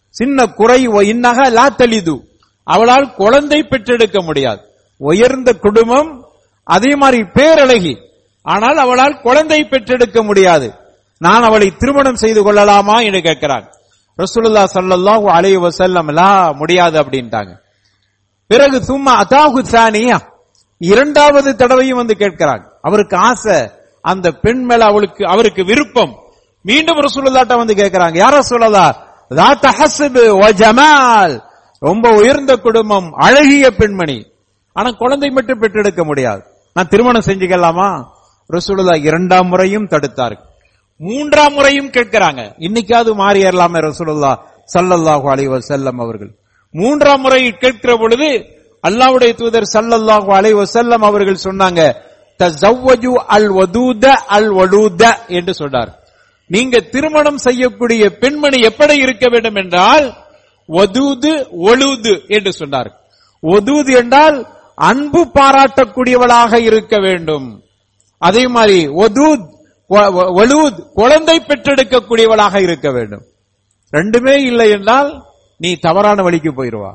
சின்ன 0.10 0.46
குறை 0.46 0.88
இன்னக 0.88 1.52
லா 1.52 1.70
தலிது. 1.70 2.24
அவளால் 2.64 3.14
குழந்தை 3.16 3.64
பெற்றெடுக்க 3.64 4.22
முடியாது. 4.22 4.62
உயர்ந்த 4.98 5.54
குடும்பம் 5.54 6.26
அதே 6.64 6.96
மாதிரி 6.96 7.22
பேரழகி. 7.22 7.96
ஆனால் 8.42 8.78
அவளால் 8.78 9.22
குழந்தை 9.22 9.64
பெற்றெடுக்க 9.64 10.24
முடியாது. 10.24 10.74
நான் 11.18 11.44
அவளை 11.44 11.74
திருமணம் 11.78 12.16
செய்து 12.16 12.44
கொள்ளலாமா 12.44 13.00
என்று 13.00 13.20
கேட்கிறான். 13.20 13.66
ரசூலுல்லா 14.18 14.64
ஸல்லல்லாஹு 14.74 15.26
அலைய 15.26 15.60
வசல்லம் 15.60 16.12
லா 16.12 16.52
முடியாது 16.52 17.00
அப்படின்ட்டாங்க. 17.00 17.60
பிறகு 18.48 18.84
சும்மா 18.84 19.22
அதாஹு 19.22 19.64
சானியா. 19.72 20.20
இரண்டாவது 20.78 21.56
தடவையும் 21.56 21.98
வந்து 21.98 22.16
கேட்கிறாங்க 22.20 22.64
அவருக்கு 22.82 23.18
ஆசை 23.18 23.72
அந்த 24.02 24.32
பெண் 24.32 24.64
மேல 24.64 24.86
அவளுக்கு 24.86 25.26
அவருக்கு 25.26 25.66
விருப்பம். 25.66 26.14
மீண்டும் 26.62 26.98
ரசூலுல்லாட்ட 26.98 27.56
வந்து 27.58 27.74
கேட்கிறாங்க 27.74 28.18
யார 28.24 28.40
சொல்லலா 28.50 28.86
தாத்த 29.30 29.66
ஹசபு 29.80 30.52
ஜமால். 30.52 31.42
ரொம்ப 31.80 32.10
உயர்ந்த 32.10 32.56
குடும்பம் 32.56 33.12
அழகிய 33.12 33.72
பெண்மணி. 33.72 34.32
ஆனா 34.74 34.90
குழந்தை 34.92 35.30
மட்டும் 35.30 35.60
பெற்றெடுக்க 35.60 36.04
முடியாது. 36.04 36.44
நான் 36.74 36.88
திருமணம் 36.88 37.28
செஞ்சுக்கலாமா? 37.28 37.90
ரசூலுல்லா 38.50 38.96
இரண்டாம் 39.06 39.48
முறையும் 39.48 39.88
தடுத்தார். 39.88 40.36
மூன்றாம் 40.98 41.54
முறையும் 41.54 41.90
கேட்கிறாங்க 41.90 42.42
இன்னைக்காவது 42.58 43.12
மாறியறலாமே 43.22 43.80
ரசூலுல்லா 43.88 44.32
சல்லல்லாஹு 44.74 45.26
அலைவ 45.32 45.60
செல்லம் 45.70 46.00
அவர்கள். 46.02 46.32
மூன்றாம் 46.72 47.22
முறை 47.22 47.52
கேட்கிற 47.52 47.96
பொழுது 47.98 48.30
அல்லாவுடைய 48.88 49.32
தூதர் 49.36 49.72
சல்லல்லாஹு 49.74 50.30
அலைவ 50.40 50.64
செல்லம் 50.74 51.04
அவர்கள் 51.10 51.44
சொன்னாங்க 51.44 51.82
தஸவ்வஜு 52.42 53.12
அல் 53.36 53.50
வதூத 53.50 54.06
அல் 54.06 54.52
வலூத 54.52 55.04
என்று 55.28 55.54
சொன்னார். 55.54 55.92
நீங்க 56.48 56.80
திருமணம் 56.80 57.38
செய்யக்கூடிய 57.38 58.04
பெண்மணி 58.10 58.60
எப்படி 58.62 58.98
இருக்க 58.98 59.26
வேண்டும் 59.30 59.56
என்றால் 59.56 60.14
வதூது 60.66 61.48
ஒழுது 61.52 62.24
என்று 62.28 62.54
சொன்னார். 62.54 62.90
ஒதூது 63.42 63.92
என்றால் 63.94 64.38
அன்பு 64.76 65.22
பாராட்டக்கூடியவளாக 65.34 66.60
இருக்க 66.60 66.96
வேண்டும். 67.00 67.64
அதே 68.18 68.48
மாதிரி 68.48 68.88
ஒதூத் 68.88 69.48
ஒழுத் 70.40 70.80
குழந்தை 70.94 71.38
பெற்றெடுக்கக்கூடியவளாக 71.40 72.62
இருக்க 72.62 72.92
வேண்டும். 72.92 73.24
ரெண்டுமே 73.92 74.36
இல்லை 74.46 74.70
என்றால் 74.70 75.10
நீ 75.58 75.76
தவறான 75.76 76.24
வழிக்கு 76.24 76.52
போயிருவா. 76.52 76.92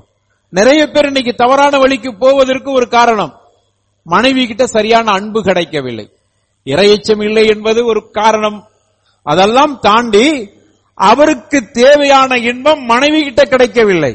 நிறைய 0.48 0.86
பேர் 0.86 1.06
இன்னைக்கு 1.06 1.32
தவறான 1.32 1.78
வழிக்கு 1.78 2.14
போவதற்கு 2.14 2.72
ஒரு 2.72 2.88
காரணம். 2.88 3.32
மனைவி 4.12 4.46
கிட்ட 4.46 4.64
சரியான 4.66 5.06
அன்பு 5.12 5.40
கிடைக்கவில்லை. 5.42 6.06
இரையச்சம் 6.66 7.22
இல்லை 7.28 7.44
என்பது 7.46 7.80
ஒரு 7.86 8.00
காரணம். 8.10 8.58
அதெல்லாம் 9.22 9.74
தாண்டி 9.80 10.26
அவருக்கு 10.94 11.58
தேவையான 11.70 12.36
இன்பம் 12.50 12.82
மனைவி 12.84 13.20
கிட்ட 13.22 13.44
கிடைக்கவில்லை. 13.44 14.12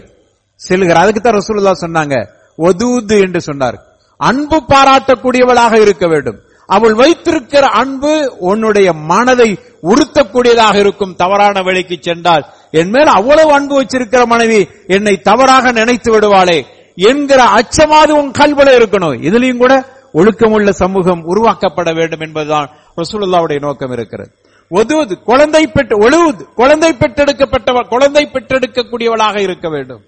செல்கிறார் 0.55 1.03
அதுக்கு 1.03 1.21
தான் 1.21 1.39
ரசூலுல்லா 1.39 1.73
சொன்னாங்க 1.83 2.15
ஒதூது 2.57 3.17
என்று 3.19 3.41
சொன்னார். 3.41 3.77
அன்பு 4.17 4.57
பாராட்டக்கூடியவளாக 4.71 5.81
இருக்க 5.81 6.07
வேண்டும். 6.07 6.39
அவள் 6.65 6.93
வைத்திருக்கிற 6.93 7.67
அன்பு 7.81 8.11
உன்னுடைய 8.49 8.89
மனதை 8.93 9.49
உறுத்தக்கூடியதாக 9.83 10.75
இருக்கும். 10.79 11.15
தவறான 11.15 11.61
வழிக்கு 11.61 11.97
சென்றால் 12.01 12.45
என் 12.71 12.89
மேல் 12.89 13.09
அவ்வளவு 13.19 13.51
அன்பு 13.53 13.75
வச்சிருக்கிற 13.81 14.21
மனைவி 14.25 14.59
என்னை 14.87 15.15
தவறாக 15.29 15.71
நினைத்து 15.71 16.09
விடுவாளே. 16.13 16.59
என்கிற 17.09 17.43
அச்சமாவது 17.43 18.11
உன் 18.11 18.31
கல்வில 18.31 18.69
இருக்கணும். 18.79 19.17
இதுலயும் 19.27 19.57
கூட 19.57 19.85
ஒழுக்கமுள்ள 20.13 20.69
சமூகம் 20.69 21.25
உருவாக்கப்பட 21.25 21.95
வேண்டும் 21.95 22.19
என்பதுதான் 22.19 22.69
ரசூலுல்லாவுடைய 22.97 23.59
நோக்கம் 23.59 23.91
இருக்கிறது. 23.91 24.31
ஒதுவது 24.69 25.21
குழந்தை 25.21 25.67
பெற்று 25.67 25.95
ஒழுவுது 25.97 26.43
குழந்தை 26.55 26.93
பெற்றெடுக்கப்பட்டவள் 26.93 27.87
குழந்தை 27.87 28.29
பெற்றெடுக்கக்கூடியவளாக 28.33 29.39
இருக்க 29.39 29.69
வேண்டும். 29.69 30.01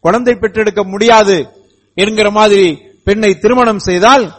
குழந்தை 0.00 0.34
பெற்றெடுக்க 0.34 0.84
முடியாது 0.84 1.48
என்கிற 1.94 2.30
மாதிரி 2.30 2.78
பெண்ணை 3.04 3.38
திருமணம் 3.38 3.78
செய்தால் 3.78 4.32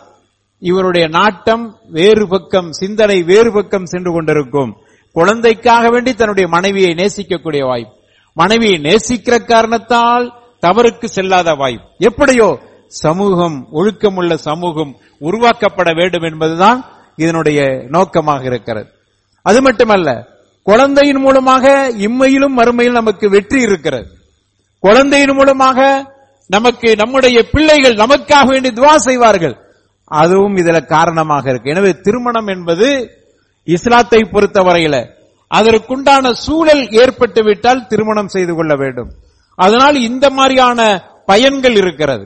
இவருடைய 0.59 1.07
நாட்டம் 1.07 1.77
வேறு 1.89 2.27
பக்கம் 2.27 2.71
சிந்தனை 2.71 3.23
வேறு 3.23 3.51
பக்கம் 3.51 3.85
சென்று 3.85 4.11
கொண்டிருக்கும். 4.11 4.77
குழந்தைக்காக 5.13 5.89
வேண்டி 5.89 6.13
தன்னுடைய 6.13 6.49
மனைவியை 6.49 6.91
நேசிக்கக்கூடிய 6.91 7.65
வாய்ப்பு. 7.65 7.93
மனைவியை 8.33 8.79
நேசிக்கிற 8.79 9.45
காரணத்தால் 9.45 10.38
தவறுக்கு 10.63 11.07
செல்லாத 11.15 11.49
வாய்ப்பு. 11.61 11.87
எப்படியோ 12.09 12.47
சமூகம் 13.03 13.57
ஒழுக்கமுள்ள 13.73 14.33
சமூகம் 14.47 14.91
உருவாக்கப்பட 15.27 15.89
வேண்டும் 15.99 16.25
என்பதுதான் 16.29 16.79
இதனுடைய 17.15 17.59
நோக்கமாக 17.95 18.43
இருக்கிறது. 18.43 18.89
அது 19.45 19.59
மட்டுமல்ல 19.61 20.09
குழந்தையின் 20.67 21.21
மூலமாக 21.25 21.65
இம்மையிலும் 22.07 22.57
மறுமையில் 22.59 22.99
நமக்கு 22.99 23.29
வெற்றி 23.29 23.59
இருக்கிறது. 23.61 24.07
குழந்தையின் 24.83 25.35
மூலமாக 25.35 25.79
நமக்கு 26.45 26.89
நம்முடைய 26.95 27.37
பிள்ளைகள் 27.51 28.01
நமக்காக 28.03 28.45
வேண்டி 28.51 28.69
துவா 28.69 28.93
செய்வார்கள். 29.07 29.55
அதுவும் 30.21 30.57
இதுல 30.57 30.77
காரணமாக 30.95 31.49
இருக்கு. 31.49 31.69
எனவே 31.69 31.91
திருமணம் 32.05 32.47
என்பது 32.47 32.87
இஸ்லாத்தை 33.63 34.21
பொறுத்தவரையில 34.33 34.97
அதற்குண்டான 35.51 36.31
சூழல் 36.45 36.83
ஏற்பட்டு 37.01 37.41
விட்டால் 37.43 37.87
திருமணம் 37.87 38.27
செய்து 38.27 38.55
கொள்ள 38.55 38.73
வேண்டும். 38.75 39.09
அதனால் 39.59 39.97
இந்த 40.01 40.25
மாதிரியான 40.29 40.81
பயன்கள் 41.25 41.75
இருக்கிறது. 41.75 42.25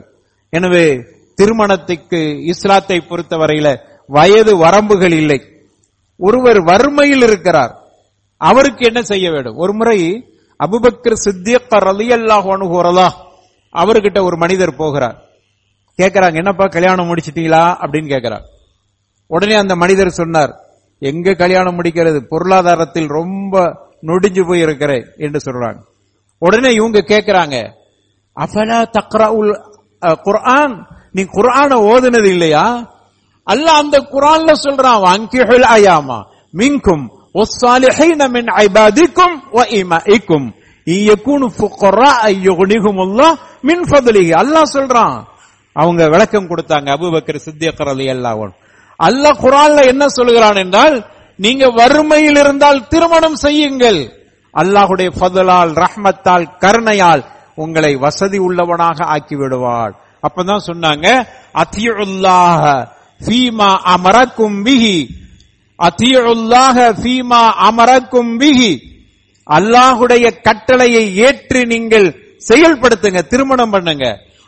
எனவே 0.50 0.86
திருமணத்துக்கு 1.34 2.20
இஸ்லாத்தை 2.44 2.98
பொறுத்தவரையில 3.08 3.68
வயது 4.06 4.52
வரம்புகள் 4.56 5.12
இல்லை. 5.12 5.38
ஒருவர் 6.16 6.60
வறுமையில் 6.62 7.22
இருக்கிறார். 7.22 7.72
அவருக்கு 8.36 8.86
என்ன 8.86 9.02
செய்ய 9.02 9.30
வேண்டும்? 9.30 9.56
ஒரு 9.56 9.72
முறை 9.74 9.98
அபுபக்கர் 10.64 11.22
சித்தியக்க 11.24 11.78
ரலியல்லாஹு 11.90 12.48
அன்ஹு 12.56 12.74
வரலாஹ் 12.80 13.16
அவர்கிட்ட 13.72 14.18
ஒரு 14.22 14.36
மனிதர் 14.36 14.76
போகிறார். 14.76 15.16
கேட்கிறாங்க 16.02 16.34
என்னப்பா 16.34 16.66
கல்யாணம் 16.66 17.08
முடிச்சிட்டீங்களா? 17.08 17.64
அப்படின்னு 17.82 18.08
கேட்கிறார். 18.08 18.44
உடனே 19.26 19.54
அந்த 19.54 19.76
மனிதர் 19.76 20.18
சொன்னார் 20.20 20.52
எங்க 20.98 21.34
கல்யாணம் 21.34 21.82
முடிக்கிறது? 21.82 22.20
பொருளாதாரத்தில் 22.28 23.08
ரொம்ப 23.08 23.54
நொடிஞ்சு 24.02 24.46
போய் 24.46 24.60
இருக்கிறேன் 24.60 25.04
என்று 25.16 25.40
சொல்றாங்க. 25.44 25.80
உடனே 26.41 26.69
இவங்க 26.73 26.99
கேக்குறாங்க 27.11 27.55
அஃபலா 28.37 28.79
தக்ரவுல் 28.97 29.51
அஹ், 30.01 30.17
குர்ஆன் 30.25 30.75
நீ 31.15 31.21
குர்ஆன 31.29 31.71
ஓதுனது 31.89 32.29
இல்லையா 32.35 32.65
அல்லாஹ் 33.47 33.79
அந்த 33.83 33.97
குர்ஆன்ல 34.13 34.51
சொல்றான் 34.65 34.99
வங்கிஹுல் 35.05 35.67
அயாமா 35.75 36.19
மின்கும் 36.53 37.05
والصالحين 37.35 38.21
من 38.29 38.45
عبادكم 38.51 39.29
وإمائكم 39.57 40.41
إن 40.87 40.97
يكونوا 41.09 41.49
فقراء 41.51 42.23
يغنيهم 42.47 42.97
الله 42.99 43.31
من 43.63 43.77
فضله 43.85 44.27
அல்லாஹ் 44.41 44.73
சொல்றான் 44.75 45.17
அவங்க 45.75 46.01
விளக்கம் 46.13 46.49
கொடுத்தாங்க 46.51 46.87
அபூபக்கர் 46.95 47.43
சித்திக் 47.45 47.81
ரலியல்லாஹு 47.83 48.39
அன்ஹு 48.39 48.57
அல்லாஹ் 48.99 49.39
குர்ஆன்ல 49.43 49.79
என்ன 49.91 50.03
சொல்கிறான் 50.17 50.59
என்றால் 50.63 50.95
நீங்க 51.39 51.63
வறுமையில் 51.79 52.39
இருந்தால் 52.43 52.85
திருமணம் 52.91 53.37
செய்யுங்கள் 53.45 53.99
அல்லாஹுடைய 54.54 55.08
ஃபதலால் 55.18 55.72
ரஹ்மத்தால் 55.84 56.46
கருணையால் 56.62 57.22
உங்களை 57.54 57.92
வசதி 57.96 58.38
உள்ளவனாக 58.38 58.98
ஆக்கி 59.14 59.36
விடுவாள் 59.36 59.94
அப்பதான் 60.26 60.66
சொன்னாங்க 60.70 61.06
அத்தியுல்லாஹ 61.62 62.62
ஃபீமா 63.20 63.70
அமரக்கும் 63.94 64.58
பிஹி. 64.66 64.96
அத்தியுல்லாஹ 65.78 66.76
ஃபீமா 67.00 67.42
அமரக்கும் 67.68 68.32
பிஹி. 68.40 68.72
அல்லாஹுடைய 69.46 70.26
கட்டளையை 70.46 71.04
ஏற்று 71.26 71.60
நீங்கள் 71.72 72.06
செயல்படுத்துங்க 72.48 73.20
திருமணம் 73.32 73.70
பண்ணுங்க. 73.70 74.06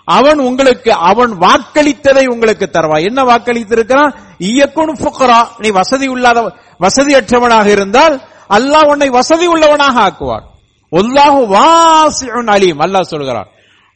அவன் 0.09 0.39
உங்களுக்கு 0.39 0.91
அவன் 1.11 1.33
வாக்களித்ததை 1.45 2.25
உங்களுக்கு 2.35 2.67
தருவா 2.67 2.97
என்ன 3.09 3.21
வாக்களித்திருக்கிறான்? 3.31 4.13
இயக்குன் 4.51 4.95
ஃபுக்ரா. 5.01 5.41
நீ 5.59 5.69
வசதி 5.81 6.07
உள்ளாத 6.15 6.39
வசதியற்றவனாக 6.85 7.67
இருந்தால் 7.67 8.17
அல்லாஹ் 8.51 8.89
உன்னை 8.89 9.09
வசதி 9.09 9.47
உள்ளவனாக 9.47 9.97
ஆக்குவார். 10.09 10.45
ஒல்லாஹு 10.93 11.41
வாசிஉன் 11.47 12.47
அலீம் 12.47 12.79
அல்லாஹ் 12.79 13.11
சொல்கிறார் 13.13 13.49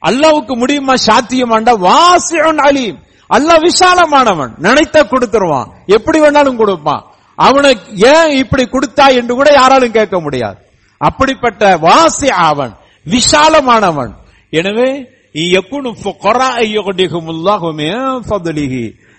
அல்லாவுக்கு 0.03 0.55
முடியுமா 0.57 0.95
சாத்தியமாண்டா 0.95 1.73
வாசிஉன் 1.79 2.59
அலீம். 2.59 2.99
அல்லாஹ் 3.31 3.63
விசாலமானவன் 3.63 4.53
நினைத்த 4.59 5.03
கொடுத்துருவான். 5.03 5.69
எப்படி 5.87 6.21
வேணாலும் 6.21 6.57
கொடுப்பான். 6.57 7.05
அவனுக்கு 7.37 7.97
ஏன் 7.97 8.31
இப்படி 8.31 8.65
கொடுத்தா 8.65 9.15
என்று 9.15 9.35
கூட 9.35 9.53
யாராலும் 9.53 9.93
கேட்க 9.93 10.21
முடியாது. 10.21 10.59
அப்படிப்பட்ட 10.99 11.77
வாசி 11.77 12.29
அவன் 12.29 12.73
விசாலமானவன். 13.07 14.13
எனவே 14.51 14.91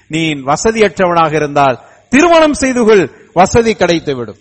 நீ 0.08 0.34
வசதியற்றவனாக 0.50 1.34
இருந்தால் 1.34 1.80
திருமணம் 2.10 2.54
செய்து 2.54 2.86
கொள் 2.86 3.12
வசதி 3.34 3.74
கிடைத்துவிடும். 3.74 4.39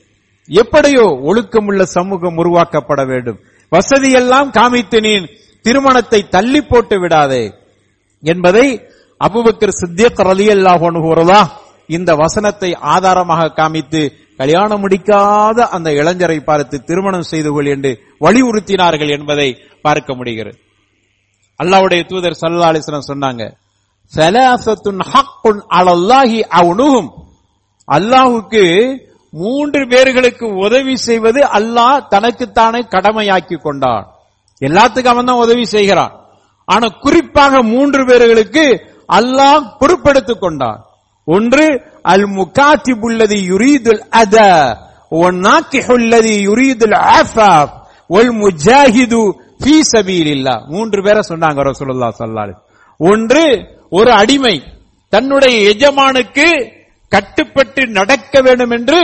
எப்படியோ 0.50 1.04
ஒழுக்கமுள்ள 1.28 1.82
சமூகம் 1.96 2.38
உருவாக்கப்பட 2.42 3.00
வேண்டும். 3.06 3.38
வசதியெல்லாம் 3.72 4.48
காமித்து 4.58 5.00
நீ 5.00 5.12
திருமணத்தை 5.64 6.20
தள்ளி 6.28 6.60
போட்டு 6.62 6.96
விடாதே. 7.00 7.44
என்பதை 8.22 8.66
அபுபக்கர் 9.20 9.78
சித்தியக் 9.80 10.22
ரலியல்லாஹு 10.30 10.88
கூறதா 11.06 11.40
இந்த 11.88 12.10
வசனத்தை 12.14 12.70
ஆதாரமாக 12.94 13.52
காமித்து 13.58 14.00
கல்யாணம் 14.36 14.82
முடிக்காத 14.84 15.58
அந்த 15.76 15.88
இளைஞரை 15.90 16.38
பார்த்து 16.44 16.76
திருமணம் 16.88 17.28
செய்து 17.30 17.50
கொள் 17.52 17.70
என்று 17.74 17.90
வலியுறுத்தினார்கள் 18.24 19.10
என்பதை 19.16 19.48
பார்க்க 19.82 20.14
முடிகிறது. 20.14 20.58
அல்லாஹ்வுடைய 21.60 22.02
தூதர் 22.10 22.38
சல்லா 22.40 22.70
அலிஸ்லாம் 22.72 23.10
சொன்னாங்க 23.12 23.42
அல்லாஹுக்கு 27.96 28.64
மூன்று 29.32 29.80
பேர்களுக்கு 29.92 30.46
உதவி 30.66 30.94
செய்வது 31.08 31.40
அல்லாஹ் 31.58 32.06
தனக்குத்தானே 32.14 32.80
கடமையாக்கி 32.94 33.56
கொண்டான். 33.66 34.04
எல்லாத்துக்கும் 34.62 35.12
அவன் 35.14 35.28
தான் 35.30 35.42
உதவி 35.46 35.64
செய்கிறான். 35.74 36.12
ஆனா 36.68 36.86
குறிப்பாக 37.04 37.62
மூன்று 37.62 38.00
பேர்களுக்கு 38.10 38.64
அல்லாஹ் 39.18 39.68
பொறுப்படுத்திக் 39.80 40.42
கொண்டான். 40.44 40.80
ஒன்று 41.28 41.66
அல் 42.12 42.26
முகாத்திபுல்லதி 42.38 43.38
யுரீதுல் 43.52 44.02
அத 44.20 44.36
ஒன்னாக்கிஹுல்லதி 45.12 46.34
யுரீதுல் 46.48 46.96
ஆஃபாப் 47.18 47.72
ஒல் 48.10 48.32
முஜாஹிது 48.42 49.22
ஃபீ 49.62 49.74
இல்லா 50.34 50.54
மூன்று 50.74 50.98
பேரை 51.06 51.22
சொன்னாங்க 51.30 51.58
ரசூலுல்லாஹ் 51.70 52.14
ஸல்லல்லாஹு 52.20 52.54
ஒன்று 53.00 53.44
ஒரு 53.98 54.10
அடிமை 54.12 54.56
தன்னுடைய 55.12 55.54
எஜமானுக்கு 55.72 56.48
கட்டுப்பட்டு 57.14 57.82
நடக்க 57.98 58.40
வேண்டும் 58.46 58.70
என்று 58.70 59.00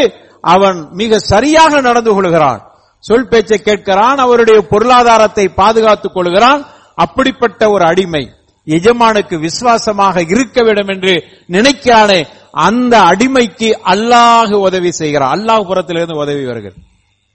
அவன் 0.55 0.79
மிக 1.01 1.19
சரியாக 1.33 1.81
நடந்து 1.81 2.12
கொள்கிறான். 2.14 2.61
சொல் 2.99 3.29
பேச்சை 3.29 3.57
கேட்கிறான் 3.64 4.19
அவருடைய 4.25 4.59
பொருளாதாரத்தை 4.73 5.45
பாதுகாத்துக் 5.61 6.14
கொள்கிறான். 6.14 6.62
அப்படிப்பட்ட 6.95 7.62
ஒரு 7.71 7.85
அடிமை 7.85 8.25
எஜமானுக்கு 8.66 9.37
விசுவாசமாக 9.38 10.23
இருக்க 10.33 10.62
வேண்டும் 10.62 10.90
என்று 10.95 11.14
நினைக்கிறானே 11.49 12.21
அந்த 12.66 12.95
அடிமைக்கு 13.01 13.69
அல்லாஹ் 13.92 14.53
உதவி 14.66 14.90
செய்கிறான். 14.90 15.33
அல்லாஹ் 15.37 15.66
புறத்திலிருந்து 15.71 16.21
உதவி 16.25 16.45
வருகிறது. 16.45 16.81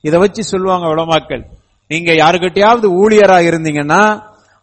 இதை 0.04 0.20
வச்சு 0.20 0.44
சொல்லுவாங்க 0.44 0.86
உலமாக்கள் 0.96 1.44
நீங்க 1.92 2.12
யாருக்கிட்டையாவது 2.12 2.88
ஊழியரா 3.02 3.38
இருந்தீங்கன்னா 3.50 4.04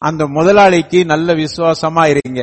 அந்த 0.02 0.22
முதலாளிக்கு 0.26 0.98
நல்ல 1.04 1.34
விசுவாசமா 1.34 2.04
இருங்க. 2.14 2.42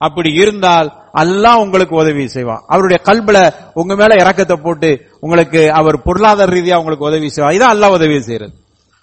அப்படி 0.00 0.30
இருந்தால் 0.42 0.88
அல்லாஹ் 1.22 1.62
உங்களுக்கு 1.64 1.94
உதவி 2.02 2.24
செய்வான். 2.28 2.62
அவருடைய 2.72 2.98
கல்புல 3.08 3.38
உங்க 3.80 3.92
மேல 3.96 4.14
இறக்கத்தை 4.22 4.56
போட்டு 4.56 4.90
உங்களுக்கு 5.20 5.60
அவர் 5.80 6.04
பொருளாதார 6.06 6.52
ரீதியா 6.56 6.78
உங்களுக்கு 6.80 7.08
உதவி 7.10 7.28
செய்வார். 7.28 7.56
இதான் 7.56 7.74
அல்லாஹ் 7.74 7.96
உதவி 7.98 8.18
செய்யறது. 8.20 8.54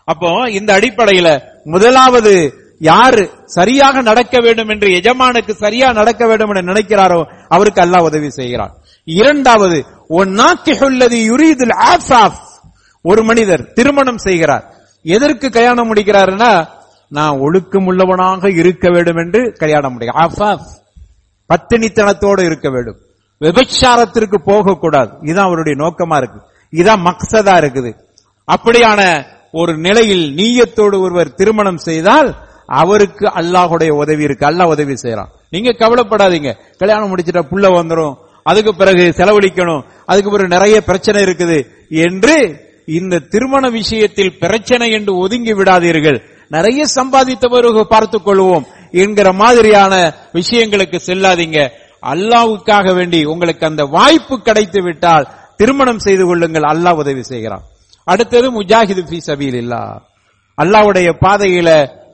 அப்போ 0.07 0.29
இந்த 0.59 0.69
அடிப்படையில 0.79 1.27
முதலாவது 1.63 2.33
யாரு 2.79 3.23
சரியாக 3.45 4.01
நடக்க 4.01 4.35
வேண்டும் 4.45 4.71
என்று 4.73 4.87
எஜமானுக்கு 4.99 5.53
சரியா 5.55 5.91
நடக்க 5.91 6.23
வேண்டும் 6.27 6.49
என்று 6.49 6.69
நினைக்கிறாரோ 6.71 7.19
அவருக்கு 7.47 7.81
அல்லாஹ் 7.85 8.07
உதவி 8.09 8.29
செய்கிறார் 8.29 8.73
இரண்டாவது 9.07 9.77
ஒன்னாக்கிஹுல்லதி 10.19 11.21
ஆஃப் 12.21 12.39
ஒரு 13.01 13.23
மனிதர் 13.23 13.73
திருமணம் 13.73 14.17
செய்கிறார். 14.17 14.65
எதற்கு 15.05 15.47
கல்யாணம் 15.49 15.89
முடிக்கிறாருன்னா 15.89 16.51
நான் 17.11 17.39
ஒழுக்கமுள்ளவனாக 17.45 18.51
இருக்க 18.61 18.85
வேண்டும் 18.89 19.19
என்று 19.23 19.41
கல்யாணம் 19.63 19.93
முடியும் 19.93 20.19
பத்தினித்தனத்தோடு 21.49 22.45
இருக்க 22.45 22.69
வேண்டும். 22.69 22.97
விபச்சாரத்திற்கு 23.39 24.35
போகக்கூடாது. 24.35 25.11
இதுதான் 25.21 25.45
அவருடைய 25.45 25.83
நோக்கமா 25.83 26.17
இருக்கு. 26.17 26.39
இதான் 26.71 27.05
மக்சதா 27.05 27.61
இருக்குது. 27.61 27.95
அப்படியான 28.51 29.25
ஒரு 29.51 29.77
நிலையில் 29.77 30.33
நீயத்தோடு 30.35 30.99
ஒருவர் 30.99 31.33
திருமணம் 31.33 31.77
செய்தால் 31.77 32.35
அவருக்கு 32.65 33.27
அல்லாஹுடைய 33.27 33.89
உதவி 33.89 34.23
இருக்கு. 34.23 34.45
அல்லாஹ் 34.45 34.67
உதவி 34.67 34.93
செய்யறான் 34.93 35.27
நீங்க 35.49 35.71
கவலைப்படாதீங்க. 35.71 36.53
கல்யாணம் 36.77 37.15
முடிச்சிட்டா 37.15 37.43
புள்ள 37.51 37.67
வந்துரும். 37.67 38.15
அதுக்கு 38.43 38.75
பிறகு 38.75 39.13
செலவழிக்கணும். 39.17 39.83
அதுக்கு 40.05 40.31
பிறகு 40.31 40.47
நிறைய 40.47 40.81
பிரச்சனை 40.81 41.23
இருக்குது 41.23 41.65
என்று 41.89 42.61
இந்த 42.85 43.19
திருமண 43.19 43.69
விஷயத்தில் 43.69 44.39
பிரச்சனை 44.39 44.91
என்று 44.91 45.17
ஒதுங்கி 45.17 45.53
விடாதீர்கள். 45.53 46.21
நிறைய 46.49 46.85
சம்பாதித்தவர்கள் 46.95 47.81
பார்த்துக் 47.81 48.27
கொள்வோம். 48.27 48.63
என்கிற 48.93 49.27
மாதிரியான 49.41 49.93
விஷயங்களுக்கு 50.39 50.97
செல்லாதீங்க. 51.07 51.59
அல்லாவுக்காக 52.03 52.87
வேண்டி 52.97 53.19
உங்களுக்கு 53.33 53.63
அந்த 53.69 53.83
வாய்ப்பு 53.97 54.35
கிடைத்து 54.47 54.79
விட்டால் 54.87 55.27
திருமணம் 55.59 56.03
செய்து 56.05 56.23
கொள்ளுங்கள். 56.29 56.69
அல்லாஹ் 56.73 56.99
உதவி 57.03 57.23
செய்கிறான். 57.31 57.63
அடுத்தது 58.07 58.47
முஜாஹிது 58.57 59.01
பி 59.11 59.19
சபீல் 59.27 59.59
இல்லா 59.63 59.83
அல்லாஹ்வுடைய 60.57 61.09
பாதையில 61.23 61.69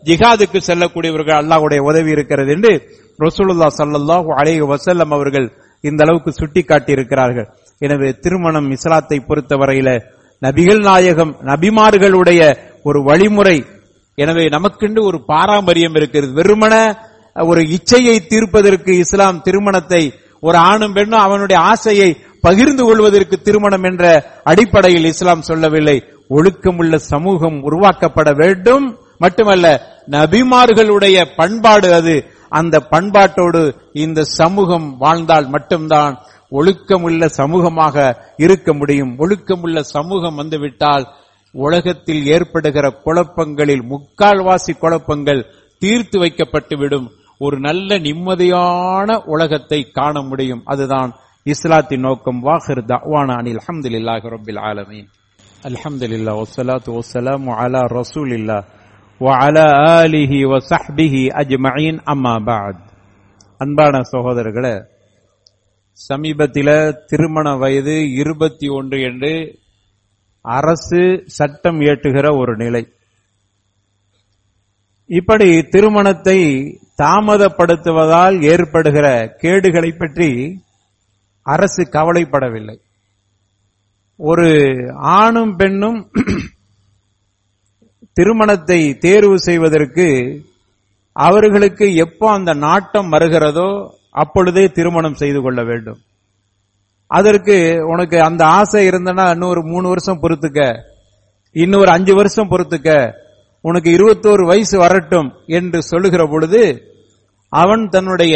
ஜிஹாதுக்கு 0.08 0.60
செல்லக்கூடியவர்கள் 0.68 1.40
அல்லாவுடைய 1.42 1.80
உதவி 1.90 2.10
இருக்கிறது 2.16 2.52
என்று 2.56 2.72
ரசூலுல்லா 3.20 3.68
சல்லாஹூ 3.80 4.30
அலைஹி 4.42 4.62
வசல்லம் 4.74 5.14
அவர்கள் 5.18 5.48
இந்த 5.84 6.00
அளவுக்கு 6.06 6.32
சுட்டி 6.40 6.62
காட்டியிருக்கிறார்கள் 6.70 7.48
எனவே 7.82 8.10
திருமணம் 8.24 8.70
இஸ்லாத்தை 8.76 9.18
பொறுத்தவரையில 9.30 9.90
நபிகள் 10.42 10.82
நாயகம் 10.88 11.34
நபிமார்களுடைய 11.50 12.42
ஒரு 12.90 13.00
வழிமுறை 13.10 13.58
எனவே 14.22 14.46
நமக்கென்று 14.56 15.02
ஒரு 15.10 15.18
பாரம்பரியம் 15.26 15.96
இருக்கிறது. 15.96 16.32
வெறுமன 16.40 16.76
ஒரு 17.50 17.62
இச்சையை 17.76 18.16
தீர்ப்பதற்கு 18.32 18.92
இஸ்லாம் 19.04 19.42
திருமணத்தை 19.42 20.04
ஒரு 20.48 20.58
ஆணும் 20.70 20.94
பெண்ணும் 20.94 21.26
அவனுடைய 21.26 21.60
ஆசையை 21.72 22.10
பகிர்ந்து 22.42 22.84
கொள்வதற்கு 22.84 23.36
திருமணம் 23.42 23.84
என்ற 23.84 24.04
அடிப்படையில் 24.44 25.08
இஸ்லாம் 25.12 25.48
சொல்லவில்லை. 25.50 25.98
ஒழுக்கமுள்ள 26.30 26.96
சமூகம் 27.12 27.58
உருவாக்கப்பட 27.68 28.30
வேண்டும். 28.42 28.86
மட்டுமல்ல 29.18 29.68
நபிமார்களுடைய 30.10 31.18
பண்பாடு 31.38 31.88
அது. 31.94 32.16
அந்த 32.50 32.76
பண்பாட்டோடு 32.92 33.62
இந்த 34.04 34.20
சமூகம் 34.40 34.88
வாழ்ந்தால் 34.98 35.48
மட்டும்தான் 35.48 36.14
ஒழுக்கமுள்ள 36.52 37.24
சமூகமாக 37.40 37.96
இருக்க 38.38 38.74
முடியும். 38.74 39.12
ஒழுக்கமுள்ள 39.20 39.80
சமூகம் 39.96 40.36
வந்துவிட்டால் 40.36 41.06
உலகத்தில் 41.52 42.26
ஏற்படுகிற 42.26 42.90
குழப்பங்களில் 42.90 43.84
முக்கால்வாசி 43.84 44.78
குழப்பங்கள் 44.80 45.46
தீர்த்து 45.78 46.20
வைக்கப்பட்டுவிடும். 46.20 47.08
ஒரு 47.40 47.60
நல்ல 47.60 47.98
நிம்மதியான 47.98 49.24
உலகத்தை 49.26 49.92
காண 49.92 50.22
முடியும். 50.22 50.62
அதுதான் 50.66 51.12
இஸ்லாத்தின் 51.44 52.00
நோக்கம். 52.00 52.44
வாஹிர் 52.44 52.84
தவானா 52.86 53.36
அனில். 53.42 53.60
அஹமதுல்லாஹி 53.64 54.30
ரபில் 54.36 54.60
ஆலமீன். 54.60 55.08
அல்ஹம்துலில்லா 55.64 56.34
வசலாத்து 56.42 56.94
வசலாம் 56.94 57.48
அலா 57.48 57.82
ரசூல் 57.86 58.34
இல்லா 58.34 58.64
வஅலா 59.22 59.66
ஆலிஹி 60.00 60.46
வசஹ்பிஹி 60.46 61.24
அஜ்மஈன் 61.42 62.00
அம்மா 62.04 62.36
பாத் 62.36 62.88
அன்பான 63.58 64.02
சகோதரர்களே 64.02 64.84
சமீபத்தில் 65.94 66.96
திருமண 67.08 67.56
வயது 67.56 68.12
இருபத்தி 68.12 68.68
ஒன்று 68.68 69.02
என்று 69.02 69.60
அரசு 70.42 71.24
சட்டம் 71.38 71.80
இயற்றுகிற 71.80 72.28
ஒரு 72.38 72.54
நிலை. 72.56 72.84
இப்படி 75.10 75.50
திருமணத்தை 75.64 76.38
தாமதப்படுத்துவதால் 77.02 78.38
ஏற்படுகிற 78.52 79.08
கேடுகளை 79.42 79.92
பற்றி 79.92 80.30
அரசு 81.46 81.84
கவலைப்படவில்லை. 81.92 82.78
ஒரு 84.20 84.48
ஆணும் 85.20 85.56
பெண்ணும் 85.56 86.00
திருமணத்தை 88.14 88.80
தேர்வு 88.98 89.40
செய்வதற்கு 89.40 90.08
அவர்களுக்கு 91.16 91.86
எப்போ 91.96 92.32
அந்த 92.32 92.54
நாட்டம் 92.54 93.10
வருகிறதோ 93.10 93.70
அப்பொழுதே 94.12 94.68
திருமணம் 94.68 95.14
செய்து 95.14 95.42
கொள்ள 95.42 95.64
வேண்டும். 95.64 96.00
அதற்கு 97.12 97.56
உனக்கு 97.94 98.18
அந்த 98.22 98.44
ஆசை 98.60 98.82
இருந்தனா 98.90 99.26
இன்னொரு 99.34 99.62
மூணு 99.64 99.88
வருஷம் 99.88 100.22
பொறுத்துக்க. 100.22 100.62
இன்னொரு 101.56 101.90
அஞ்சு 101.92 102.14
வருஷம் 102.14 102.52
பொறுத்துக்க. 102.52 102.90
உனக்கு 103.66 103.90
இருபத்தோரு 103.92 104.44
வயசு 104.46 104.76
வரட்டும் 104.78 105.30
என்று 105.60 105.80
சொல்லுகிற 105.84 106.24
பொழுது 106.26 106.62
அவன் 107.54 107.84
தன்னுடைய 107.90 108.36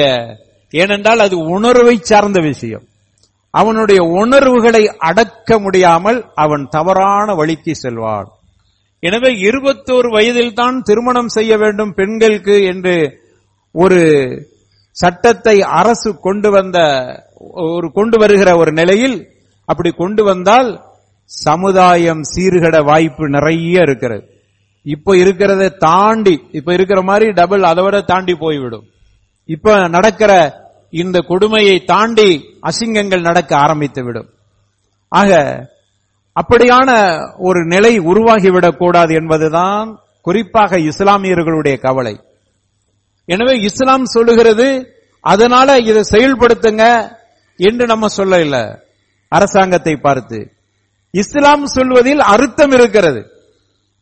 ஏனென்றால் 0.73 1.19
அது 1.19 1.35
உணர்வை 1.55 1.95
சார்ந்த 2.01 2.39
விஷயம். 2.39 2.85
அவனுடைய 3.53 4.01
உணர்வுகளை 4.21 4.83
அடக்க 5.09 5.59
முடியாமல் 5.59 6.19
அவன் 6.35 6.63
தவறான 6.69 7.33
வழிக்கு 7.33 7.73
செல்வான். 7.75 8.29
எனவே 9.03 9.29
இருபத்தோரு 9.47 10.09
வயதில் 10.09 10.53
தான் 10.53 10.77
திருமணம் 10.81 11.27
செய்ய 11.27 11.53
வேண்டும் 11.57 11.93
பெண்களுக்கு 11.93 12.55
என்று 12.63 12.95
ஒரு 13.75 14.01
சட்டத்தை 14.97 15.55
அரசு 15.79 16.09
கொண்டு 16.19 16.49
வந்த 16.51 16.79
ஒரு 17.51 17.91
கொண்டு 17.91 18.17
வருகிற 18.17 18.57
ஒரு 18.57 18.71
நிலையில் 18.71 19.27
அப்படி 19.65 19.89
கொண்டு 19.89 20.23
வந்தால் 20.23 20.81
சமுதாயம் 21.25 22.21
சீர்கட 22.35 22.83
வாய்ப்பு 22.83 23.29
நிறைய 23.29 23.81
இருக்கிறது. 23.81 24.27
இப்ப 24.81 25.15
இருக்கிறத 25.15 25.77
தாண்டி 25.77 26.43
இப்ப 26.51 26.73
இருக்கிற 26.73 27.01
மாதிரி 27.01 27.31
டபுள் 27.31 27.63
அதை 27.63 27.83
விட 27.83 28.01
தாண்டி 28.01 28.35
போய்விடும். 28.35 28.83
இப்ப 29.45 29.87
நடக்கிற 29.87 30.61
இந்த 30.89 31.19
கொடுமையை 31.19 31.83
தாண்டி 31.83 32.43
அசிங்கங்கள் 32.61 33.21
நடக்க 33.21 33.55
ஆரம்பித்து 33.55 34.03
விடும் 34.03 34.29
ஆக 35.09 35.31
அப்படியான 36.41 36.89
ஒரு 37.37 37.65
நிலை 37.65 37.99
உருவாகிவிடக் 37.99 38.77
கூடாது 38.77 39.13
என்பதுதான் 39.13 39.99
குறிப்பாக 40.21 40.77
இஸ்லாமியர்களுடைய 40.77 41.79
கவலை. 41.79 42.19
எனவே 43.25 43.59
இஸ்லாம் 43.59 44.05
சொல்லுகிறது 44.05 44.97
அதனால 45.21 45.77
இதை 45.77 46.01
செயல்படுத்துங்க 46.11 47.11
என்று 47.57 47.85
நம்ம 47.85 48.07
சொல்ல 48.07 48.39
இல்ல 48.39 48.85
அரசாங்கத்தை 49.27 49.95
பார்த்து. 49.95 50.51
இஸ்லாம் 51.09 51.65
சொல்வதில் 51.65 52.19
அர்த்தம் 52.19 52.71
இருக்கிறது. 52.71 53.27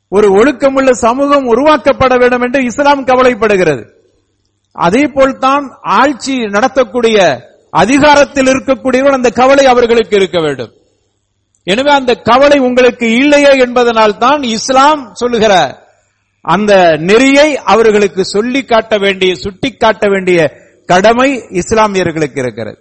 ஒரு 0.08 0.28
ஒழுக்கமுள்ள 0.30 0.92
சமூகம் 0.92 1.46
உருவாக்கப்பட 1.46 2.20
வேண்டும் 2.20 2.42
என்று 2.42 2.64
இஸ்லாம் 2.64 3.06
கவலைப்படுகிறது. 3.06 3.84
அதே 4.72 5.08
போல்தான் 5.08 5.78
ஆட்சி 5.82 6.36
நடத்தக்கூடிய 6.36 7.48
அதிகாரத்தில் 7.70 8.46
இருக்கக்கூடியவர் 8.46 9.12
அந்த 9.12 9.30
கவலை 9.30 9.66
அவர்களுக்கு 9.66 10.16
இருக்க 10.16 10.42
வேண்டும். 10.42 10.72
எனவே 11.64 11.90
அந்த 11.90 12.16
கவலை 12.16 12.60
உங்களுக்கு 12.60 13.18
இல்லையே 13.18 13.52
என்பதனால் 13.58 14.18
தான் 14.18 14.44
இஸ்லாம் 14.44 15.12
சொல்லுகிற 15.14 15.80
அந்த 16.42 16.98
நெறியை 16.98 17.56
அவர்களுக்கு 17.56 18.26
சொல்லி 18.26 18.64
காட்ட 18.64 18.98
வேண்டிய 18.98 19.36
சுட்டி 19.36 19.72
காட்ட 19.72 20.08
வேண்டிய 20.08 20.52
கடமை 20.86 21.44
இஸ்லாமியர்களுக்கு 21.50 22.38
இருக்கிறது. 22.38 22.81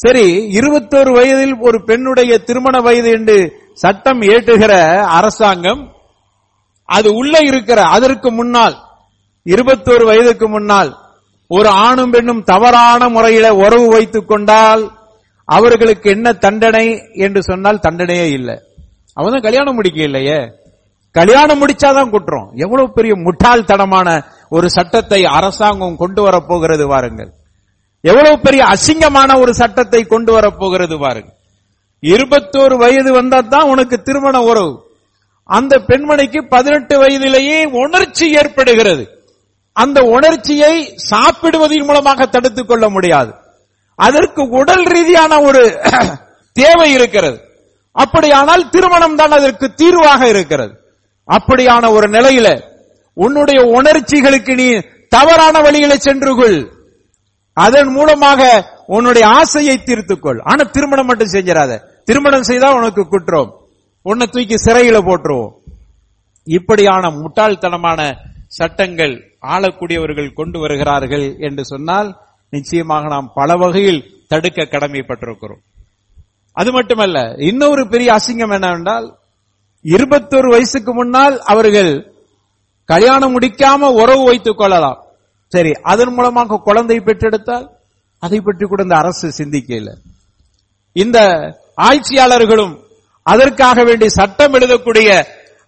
சரி 0.00 0.26
இருபத்தோரு 0.58 1.10
வயதில் 1.12 1.56
ஒரு 1.58 1.78
பெண்ணுடைய 1.84 2.38
திருமண 2.38 2.80
வயது 2.80 3.10
என்று 3.10 3.36
சட்டம் 3.74 4.20
ஏற்றுகிற 4.22 4.72
அரசாங்கம் 5.04 5.82
அது 6.88 7.08
உள்ள 7.12 7.38
இருக்கிற 7.40 7.80
அதற்கு 7.86 8.30
முன்னால் 8.30 8.76
இருபத்தோரு 9.46 10.04
வயதுக்கு 10.04 10.48
முன்னால் 10.48 10.90
ஒரு 11.50 11.68
ஆணும் 11.68 12.10
பெண்ணும் 12.10 12.42
தவறான 12.42 13.08
முறையில 13.08 13.54
உறவு 13.54 13.86
வைத்துக் 13.88 14.28
கொண்டால் 14.28 14.82
அவர்களுக்கு 15.48 16.10
என்ன 16.10 16.32
தண்டனை 16.32 16.86
என்று 17.14 17.42
சொன்னால் 17.42 17.78
தண்டனையே 17.78 18.26
இல்லை. 18.30 18.56
அவன் 19.16 19.32
தான் 19.32 19.40
கல்யாணம் 19.40 19.74
முடிக்க 19.74 20.00
இல்லையே. 20.02 20.36
கல்யாணம் 21.14 21.60
முடிச்சாதான் 21.62 22.10
குற்றம். 22.10 22.50
எவ்வளவு 22.54 22.92
பெரிய 22.92 23.14
முட்டாள்தனமான 23.26 24.08
ஒரு 24.48 24.66
சட்டத்தை 24.70 25.24
அரசாங்கம் 25.24 25.96
கொண்டு 25.96 26.22
வரப்போகிறது 26.22 26.86
வாருங்கள் 26.86 27.30
எவ்வளவு 28.04 28.40
பெரிய 28.40 28.64
அசிங்கமான 28.64 29.40
ஒரு 29.40 29.54
சட்டத்தை 29.54 30.04
கொண்டு 30.04 30.32
வரப்போகிறது 30.32 30.98
பாருங்க. 30.98 31.30
இருபத்தோரு 32.02 32.76
வயது 32.76 33.12
வந்தா 33.12 33.40
தான் 33.40 33.62
உனக்கு 33.62 34.02
திருமண 34.02 34.42
உறவு. 34.42 34.84
அந்த 35.48 35.78
பெண்மணிக்கு 35.78 36.48
பதினெட்டு 36.48 36.98
வயதிலேயே 36.98 37.64
உணர்ச்சி 37.64 38.30
ஏற்படுகிறது. 38.30 39.04
அந்த 39.72 40.02
உணர்ச்சியை 40.02 40.96
சாப்பிடுவதன் 41.10 41.84
மூலமாக 41.84 42.26
தடுத்துக் 42.26 42.68
கொள்ள 42.68 42.88
முடியாது. 42.88 43.32
அதற்கு 43.98 44.42
உடல் 44.42 44.84
ரீதியான 44.84 45.42
ஒரு 45.42 45.62
தேவை 46.56 46.92
இருக்கிறது. 46.92 47.38
அப்படியானால் 47.96 48.68
திருமணம் 48.68 49.16
தான் 49.16 49.30
அதற்கு 49.30 49.74
தீர்வாக 49.74 50.28
இருக்கிறது. 50.28 50.74
அப்படியான 51.28 51.92
ஒரு 51.92 52.06
நிலையில 52.08 52.48
உன்னுடைய 53.16 53.60
உணர்ச்சிகளுக்கு 53.62 54.54
நீ 54.54 54.68
தவறான 55.08 55.60
வழியில 55.60 55.96
சென்று 55.96 56.36
கொள். 56.36 56.79
அதன் 57.64 57.90
மூலமாக 57.96 58.40
உன்னுடைய 58.86 59.24
ஆசையை 59.28 59.76
தீர்த்துக்கொள். 59.76 60.40
ஆனா 60.44 60.62
திருமணம் 60.70 61.06
மட்டும் 61.06 61.32
செஞ்சிடாத. 61.32 61.72
திருமணம் 62.04 62.48
செய்தா 62.50 62.68
உனக்கு 62.74 63.02
குற்றம். 63.06 63.50
உன்னை 64.02 64.26
தூக்கி 64.26 64.56
சிறையில 64.66 64.98
போட்டுருவோம். 65.08 65.52
இப்படியான 66.44 67.10
முட்டாள்தனமான 67.10 68.00
சட்டங்கள் 68.46 69.14
ஆளக்கூடியவர்கள் 69.54 70.36
கொண்டு 70.38 70.58
வருகிறார்கள் 70.58 71.26
என்று 71.38 71.64
சொன்னால் 71.64 72.08
நிச்சயமாக 72.50 73.08
நாம் 73.08 73.32
பல 73.34 73.56
வகையில் 73.56 74.00
தடுக்க 74.28 74.62
கடமைப்பட்டிருக்கிறோம். 74.62 75.62
அது 76.52 76.70
மட்டுமல்ல 76.72 77.18
இன்னொரு 77.38 77.82
பெரிய 77.88 78.08
அசிங்கம் 78.12 78.54
என்னவென்றால் 78.56 79.06
இருபத்தொரு 79.82 80.48
வயசுக்கு 80.50 80.92
முன்னால் 80.94 81.36
அவர்கள் 81.52 81.92
கல்யாணம் 82.84 83.34
முடிக்காம 83.34 83.92
உறவு 84.02 84.24
வைத்துக் 84.24 84.58
கொள்ளலாம். 84.58 84.98
சரி 85.52 85.72
அதன் 85.82 86.12
மூலமாக 86.12 86.60
குழந்தை 86.64 86.96
பெற்றெடுத்தால்? 87.00 87.66
அதை 88.18 88.40
பற்றி 88.40 88.64
கூட 88.66 88.82
இந்த 88.82 88.96
அரசு 88.96 89.26
சிந்திக்கல. 89.38 89.90
இந்த 90.92 91.18
ஆட்சியாளர்களும் 91.88 92.74
அதற்காக 93.22 93.84
வேண்டி 93.84 94.08
சட்டம் 94.08 94.54
எழுதக்கூடிய 94.54 95.08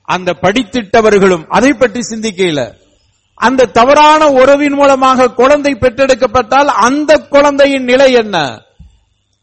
அந்த 0.09 0.31
படித்திட்டவர்களும் 0.42 1.45
அதை 1.49 1.73
பற்றி 1.73 2.01
சிந்திக்கல. 2.01 2.61
அந்த 3.35 3.71
தவறான 3.79 4.23
உறவின் 4.31 4.75
மூலமாக 4.75 5.31
குழந்தை 5.31 5.73
பெற்றெடுக்கப்பட்டால் 5.75 6.71
அந்த 6.87 7.12
குழந்தையின் 7.35 7.85
நிலை 7.85 8.12
என்ன? 8.12 8.37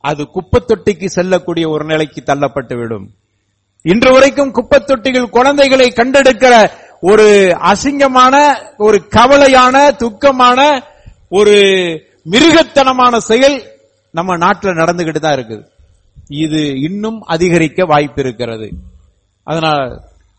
அது 0.04 0.23
குப்பத்தொட்டிக்கு 0.36 1.06
செல்லக்கூடிய 1.06 1.69
ஒரு 1.69 1.86
நிலைக்கு 1.86 2.21
தள்ளப்பட்டு 2.25 2.75
விடும் 2.78 3.08
இன்று 3.86 4.10
வரைக்கும் 4.12 4.54
குப்பத்தொட்டிகள் 4.54 5.34
குழந்தைகளை 5.38 5.88
கண்டெடுக்கிற 5.95 6.54
ஒரு 7.03 7.25
அசிங்கமான 7.71 8.35
ஒரு 8.85 8.97
கவலையான 9.17 9.75
துக்கமான 10.03 10.59
ஒரு 11.38 11.55
மிருகத்தனமான 12.31 13.17
செயல் 13.29 13.57
நம்ம 14.13 14.35
நாட்டில் 14.43 14.79
நடந்துகிட்டு 14.81 15.19
தான் 15.19 15.38
இருக்குது. 15.38 15.63
இது 16.45 16.62
இன்னும் 16.88 17.19
அதிகரிக்க 17.33 17.85
வாய்ப்பு 17.91 18.19
இருக்கிறது 18.23 18.67
அதனால் 19.47 19.83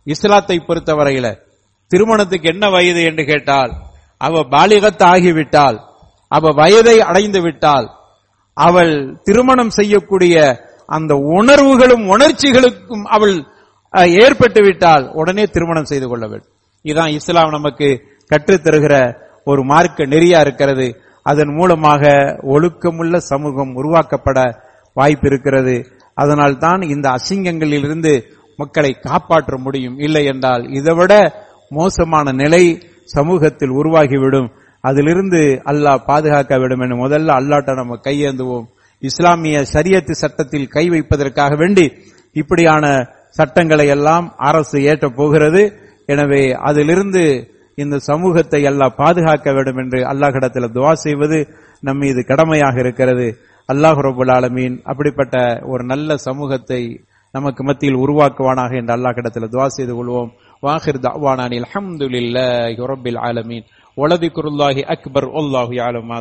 இஸ்லாத்தை 0.06 0.56
பொறுத்தவரையில 0.66 1.28
திருமணத்துக்கு 1.90 2.50
என்ன 2.52 2.64
வயது 2.74 3.00
என்று 3.10 3.24
கேட்டால் 3.30 3.72
அவ 4.26 4.42
பாலிகத்து 4.54 5.04
ஆகிவிட்டால் 5.12 5.78
அவ 6.28 6.52
வயதை 6.60 6.96
அடைந்து 7.10 7.40
விட்டால் 7.46 7.86
அவள் 8.56 8.94
திருமணம் 9.26 9.72
செய்யக்கூடிய 9.78 10.36
அந்த 10.88 11.12
உணர்வுகளும் 11.38 12.04
உணர்ச்சிகளுக்கும் 12.14 13.04
அவள் 13.16 13.34
ஏற்பட்டுவிட்டால் 13.94 14.18
ஏற்பட்டு 14.24 14.60
விட்டால் 14.66 15.04
உடனே 15.20 15.44
திருமணம் 15.54 15.88
செய்து 15.90 16.06
கொள்ள 16.08 16.24
வேண்டும். 16.26 16.49
இதுதான் 16.82 17.10
இஸ்லாம் 17.10 17.50
நமக்கு 17.50 18.00
கற்றுத் 18.26 18.66
தருகிற 18.66 19.14
ஒரு 19.44 19.64
மார்க்க 19.64 20.04
நெறியா 20.04 20.40
இருக்கிறது. 20.40 20.96
அதன் 21.22 21.54
மூலமாக 21.54 22.08
ஒழுக்கமுள்ள 22.42 23.16
சமூகம் 23.16 23.76
உருவாக்கப்பட 23.76 24.54
வாய்ப்பு 24.94 25.26
இருக்கிறது. 25.26 25.86
அதனால் 26.14 26.56
தான் 26.56 26.80
இந்த 26.80 27.10
அசிங்கங்களிலிருந்து 27.10 28.22
மக்களை 28.56 28.96
காப்பாற்ற 29.00 29.58
முடியும். 29.58 29.98
இல்லை 29.98 30.24
என்றால் 30.24 30.68
இதைவிட 30.68 31.32
மோசமான 31.68 32.32
நிலை 32.32 32.82
சமூகத்தில் 33.04 33.70
உருவாகிவிடும். 33.70 34.48
அதிலிருந்து 34.80 35.62
அல்லாஹ் 35.64 36.04
பாதுகாக்க 36.06 36.58
வேண்டும் 36.58 36.80
என 36.80 36.94
முதல்ல 36.94 37.36
அல்லாட்ட 37.36 37.74
நம்ம 37.74 37.96
கையேந்துவோம். 37.96 38.66
இஸ்லாமிய 38.98 39.64
சரியத்து 39.72 40.10
சட்டத்தில் 40.10 40.68
கை 40.68 40.88
வைப்பதற்காக 40.88 41.56
வேண்டி 41.56 41.92
இப்படியான 42.32 43.08
சட்டங்களை 43.30 43.86
எல்லாம் 43.86 44.34
அரசு 44.36 44.78
ஏற்றப் 44.78 45.16
போகிறது. 45.16 45.79
எனவே 46.12 46.42
அதிலிருந்து 46.68 47.24
இந்த 47.78 47.96
சமூகத்தை 48.10 48.60
அல்லாஹ் 48.70 48.98
பாதுகாக்க 49.02 49.52
வேண்டும் 49.56 49.80
என்று 49.82 50.00
அல்லாஹிடத்தில் 50.12 50.74
துவா 50.76 50.92
செய்வது 51.04 51.38
நம் 51.86 52.00
மீது 52.02 52.20
கடமையாக 52.30 52.76
இருக்கிறது. 52.84 53.28
அல்லாஹ் 53.68 54.00
ரபுல் 54.08 54.32
ஆலமீன் 54.36 54.76
அப்படிப்பட்ட 54.90 55.36
ஒரு 55.72 55.82
நல்ல 55.92 56.16
சமூகத்தை 56.26 56.82
நமக்கு 57.34 57.62
மத்தியில் 57.68 58.02
உருவாக்குவானாக 58.04 58.78
என்று 58.80 58.94
அல்லாஹிடத்தில் 58.96 59.52
துவா 59.54 59.68
செய்து 59.76 59.94
கொள்வோம். 59.98 60.30
வாஹிர் 60.62 61.02
தவானானில் 61.06 61.66
அல்ஹம்துலில்லாஹி 61.66 62.88
ரப்பில் 62.92 63.20
ஆலமீன். 63.28 63.66
குருல்லாஹி 64.36 64.88
அக்பர் 64.96 65.28
உல்லாஹி 65.40 65.76
யாலம் 65.82 66.08
மா 66.12 66.20